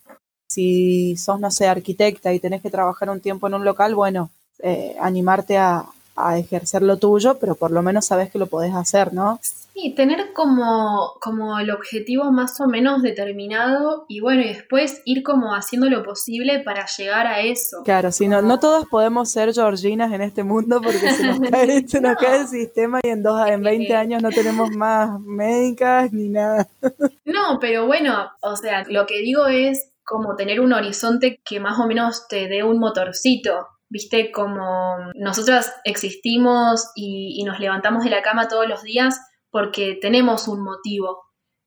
[0.46, 4.28] si sos, no sé, arquitecta y tenés que trabajar un tiempo en un local, bueno,
[4.58, 5.86] eh, animarte a,
[6.16, 9.38] a ejercer lo tuyo, pero por lo menos sabes que lo podés hacer, ¿no?
[9.42, 15.22] Sí, tener como, como el objetivo más o menos determinado y bueno, y después ir
[15.22, 17.82] como haciendo lo posible para llegar a eso.
[17.84, 21.86] Claro, si no, no todos podemos ser Georginas en este mundo porque se nos cae,
[21.86, 22.18] se nos No.
[22.18, 26.66] cae el sistema y en, dos, en 20 años no tenemos más médicas ni nada.
[27.26, 31.78] No, pero bueno, o sea, lo que digo es como tener un horizonte que más
[31.78, 33.66] o menos te dé un motorcito.
[33.88, 39.20] Viste, como nosotras existimos y, y nos levantamos de la cama todos los días
[39.50, 41.22] porque tenemos un motivo.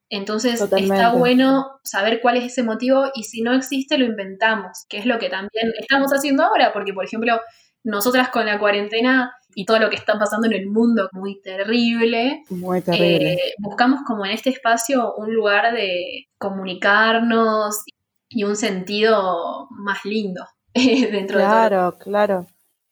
[0.10, 0.96] Entonces Totalmente.
[0.96, 5.06] está bueno saber cuál es ese motivo y si no existe lo inventamos, que es
[5.06, 7.40] lo que también estamos haciendo ahora, porque por ejemplo
[7.84, 12.44] nosotras con la cuarentena y todo lo que está pasando en el mundo muy terrible,
[12.50, 13.34] Muy terrible.
[13.34, 17.84] eh, buscamos como en este espacio un lugar de comunicarnos
[18.30, 20.46] y un sentido más lindo
[21.12, 21.54] dentro de todo.
[21.54, 22.48] Claro, claro.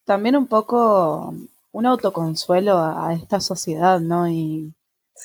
[0.06, 1.34] También un poco
[1.72, 4.28] un autoconsuelo a, a esta sociedad, ¿no?
[4.28, 4.74] Y,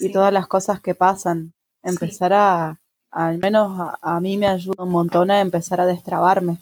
[0.01, 1.53] y todas las cosas que pasan.
[1.83, 2.79] Empezar a,
[3.11, 6.59] al menos a, a mí me ayuda un montón a empezar a destrabarme.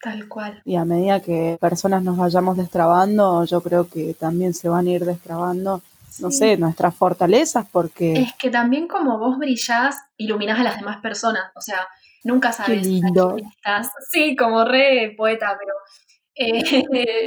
[0.00, 0.60] Tal cual.
[0.64, 4.90] Y a medida que personas nos vayamos destrabando, yo creo que también se van a
[4.90, 5.80] ir destrabando,
[6.18, 11.00] no sé, nuestras fortalezas, porque Es que también como vos brillás, iluminás a las demás
[11.00, 11.44] personas.
[11.54, 11.88] O sea,
[12.24, 13.34] nunca sabes lindo.
[13.36, 13.90] quién estás.
[14.10, 15.74] Sí, como re poeta, pero
[16.34, 16.62] eh,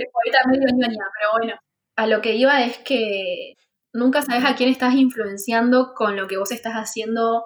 [0.11, 1.53] poeta medio ñoña, pero bueno.
[1.95, 3.55] A lo que iba es que
[3.91, 7.45] nunca sabes a quién estás influenciando con lo que vos estás haciendo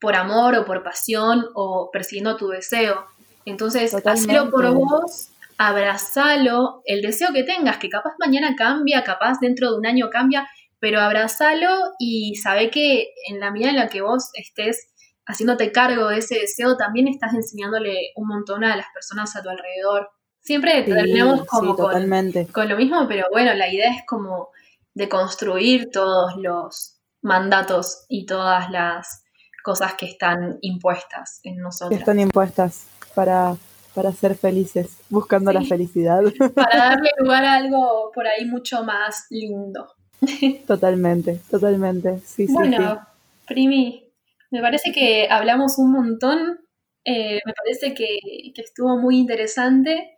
[0.00, 3.04] por amor o por pasión o persiguiendo tu deseo.
[3.44, 4.32] Entonces, Totalmente.
[4.32, 9.78] hacelo por vos, abrazalo, el deseo que tengas, que capaz mañana cambia, capaz dentro de
[9.78, 10.48] un año cambia,
[10.78, 14.89] pero abrazalo y sabe que en la medida en la que vos estés
[15.30, 19.48] haciéndote cargo de ese deseo, también estás enseñándole un montón a las personas a tu
[19.48, 20.10] alrededor.
[20.40, 22.10] Siempre sí, terminamos sí, como con,
[22.52, 24.48] con lo mismo, pero bueno, la idea es como
[24.94, 29.22] de construir todos los mandatos y todas las
[29.62, 31.98] cosas que están impuestas en Que nosotros.
[32.00, 33.56] están impuestas para,
[33.94, 36.22] para ser felices, buscando la felicidad.
[36.54, 39.94] Para darle lugar a algo por ahí mucho más lindo.
[40.66, 42.20] Totalmente, totalmente.
[42.26, 43.00] Sí, Bueno,
[43.46, 44.04] Primi,
[44.50, 46.58] me parece que hablamos un montón.
[47.04, 48.18] eh, me parece que,
[48.54, 50.16] que estuvo muy interesante.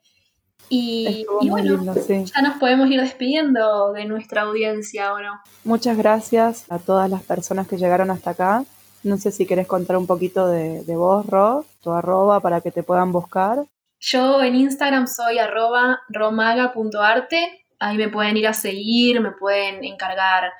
[0.68, 2.24] Y, Estuvo y muy bueno, lindo, sí.
[2.24, 5.40] ya nos podemos ir despidiendo de nuestra audiencia, ¿o no?
[5.64, 8.64] Muchas gracias a todas las personas que llegaron hasta acá.
[9.02, 12.70] No sé si querés contar un poquito de, de vos, Ro, tu arroba para que
[12.70, 13.64] te puedan buscar.
[13.98, 17.64] Yo en Instagram soy arroba romaga.arte.
[17.78, 20.52] Ahí me pueden ir a seguir, me pueden encargar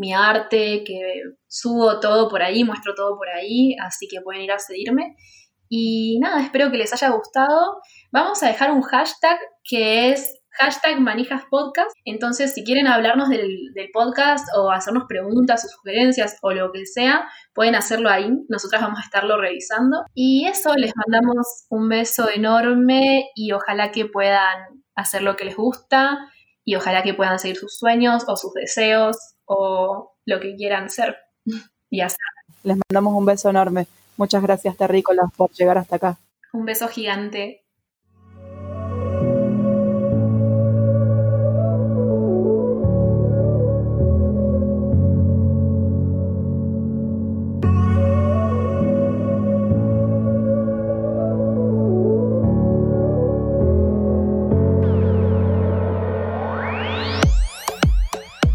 [0.00, 4.50] mi arte, que subo todo por ahí, muestro todo por ahí, así que pueden ir
[4.50, 5.14] a seguirme.
[5.68, 7.80] Y nada, espero que les haya gustado.
[8.10, 11.90] Vamos a dejar un hashtag que es hashtag Manijas Podcast.
[12.06, 16.86] Entonces, si quieren hablarnos del, del podcast o hacernos preguntas o sugerencias o lo que
[16.86, 18.30] sea, pueden hacerlo ahí.
[18.48, 19.98] Nosotras vamos a estarlo revisando.
[20.14, 25.56] Y eso, les mandamos un beso enorme y ojalá que puedan hacer lo que les
[25.56, 26.18] gusta
[26.64, 29.16] y ojalá que puedan seguir sus sueños o sus deseos
[29.52, 31.16] o lo que quieran ser
[31.90, 32.18] y hacer.
[32.62, 33.86] Les mandamos un beso enorme.
[34.16, 36.18] Muchas gracias, Terrícolas, por llegar hasta acá.
[36.52, 37.64] Un beso gigante.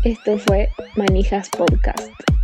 [0.04, 2.35] Esto fue Manijas Podcast.